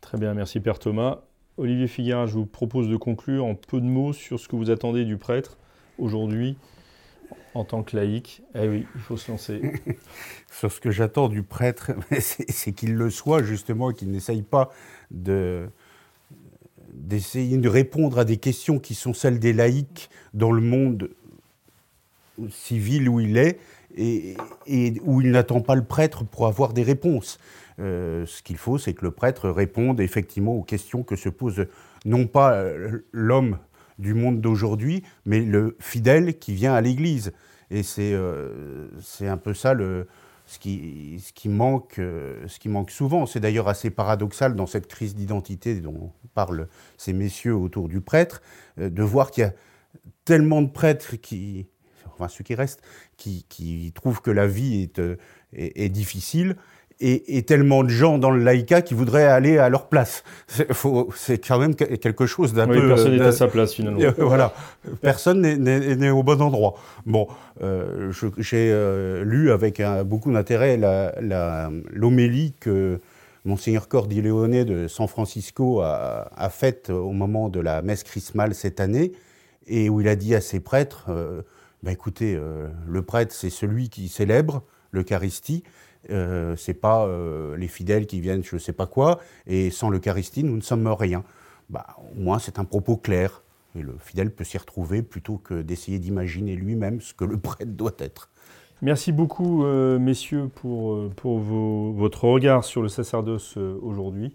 [0.00, 1.18] Très bien, merci Père Thomas.
[1.58, 4.70] Olivier Figuerin, je vous propose de conclure en peu de mots sur ce que vous
[4.70, 5.58] attendez du prêtre
[5.98, 6.56] aujourd'hui
[7.54, 8.42] en tant que laïc.
[8.54, 9.60] Eh oui, il faut se lancer.
[10.50, 14.70] Sur ce que j'attends du prêtre, c'est qu'il le soit justement, qu'il n'essaye pas
[16.92, 21.10] d'essayer de répondre à des questions qui sont celles des laïcs dans le monde
[22.50, 23.58] civil où il est
[23.96, 24.36] et,
[25.02, 27.38] où il n'attend pas le prêtre pour avoir des réponses.
[27.80, 31.66] Euh, ce qu'il faut, c'est que le prêtre réponde effectivement aux questions que se pose
[32.04, 33.58] non pas euh, l'homme
[34.00, 37.32] du monde d'aujourd'hui, mais le fidèle qui vient à l'Église.
[37.70, 38.88] Et c'est euh,
[39.20, 40.08] un peu ça le,
[40.46, 43.26] ce, qui, ce, qui manque, euh, ce qui manque souvent.
[43.26, 48.42] C'est d'ailleurs assez paradoxal dans cette crise d'identité dont parlent ces messieurs autour du prêtre,
[48.78, 49.54] euh, de voir qu'il y a
[50.24, 51.66] tellement de prêtres qui,
[52.06, 52.82] enfin ceux qui restent,
[53.16, 54.98] qui, qui trouvent que la vie est,
[55.52, 56.56] est, est difficile
[57.00, 60.22] et, tellement de gens dans le laïcat qui voudraient aller à leur place.
[60.48, 62.88] C'est quand même quelque chose d'un oui, peu...
[62.88, 64.00] Personne n'est à sa place finalement.
[64.18, 64.52] voilà,
[65.00, 66.74] personne n'est au bon endroit.
[67.06, 67.26] Bon,
[67.62, 70.78] euh, j'ai euh, lu avec beaucoup d'intérêt
[71.90, 73.00] l'homélie que
[73.46, 78.80] Monseigneur Cordileone de San Francisco a, a, faite au moment de la messe chrismale cette
[78.80, 79.12] année,
[79.66, 81.40] et où il a dit à ses prêtres, euh,
[81.82, 82.38] bah, écoutez,
[82.86, 85.62] le prêtre c'est celui qui célèbre l'Eucharistie,
[86.08, 89.90] euh, c'est pas euh, les fidèles qui viennent je ne sais pas quoi, et sans
[89.90, 91.24] l'Eucharistie, nous ne sommes rien.
[91.68, 93.42] Bah, au moins, c'est un propos clair,
[93.76, 97.72] et le fidèle peut s'y retrouver plutôt que d'essayer d'imaginer lui-même ce que le prêtre
[97.72, 98.30] doit être.
[98.82, 104.34] Merci beaucoup, euh, messieurs, pour, pour votre regard sur le sacerdoce aujourd'hui.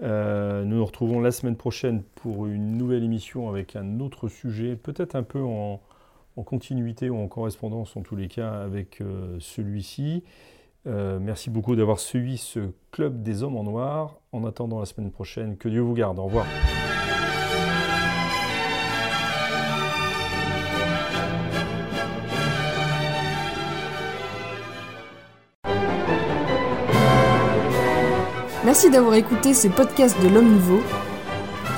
[0.00, 5.14] nous nous retrouvons la semaine prochaine pour une nouvelle émission avec un autre sujet, peut-être
[5.14, 5.80] un peu en,
[6.36, 9.00] en, continuité ou en correspondance en tous les cas avec
[9.38, 10.24] celui-ci.
[10.88, 14.16] Euh, merci beaucoup d'avoir suivi ce club des hommes en noir.
[14.32, 16.18] En attendant la semaine prochaine, que Dieu vous garde.
[16.18, 16.46] Au revoir.
[28.64, 30.80] Merci d'avoir écouté ce podcast de l'Homme Nouveau.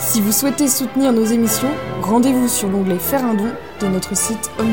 [0.00, 1.70] Si vous souhaitez soutenir nos émissions,
[2.02, 4.72] rendez-vous sur l'onglet Faire un don de notre site homme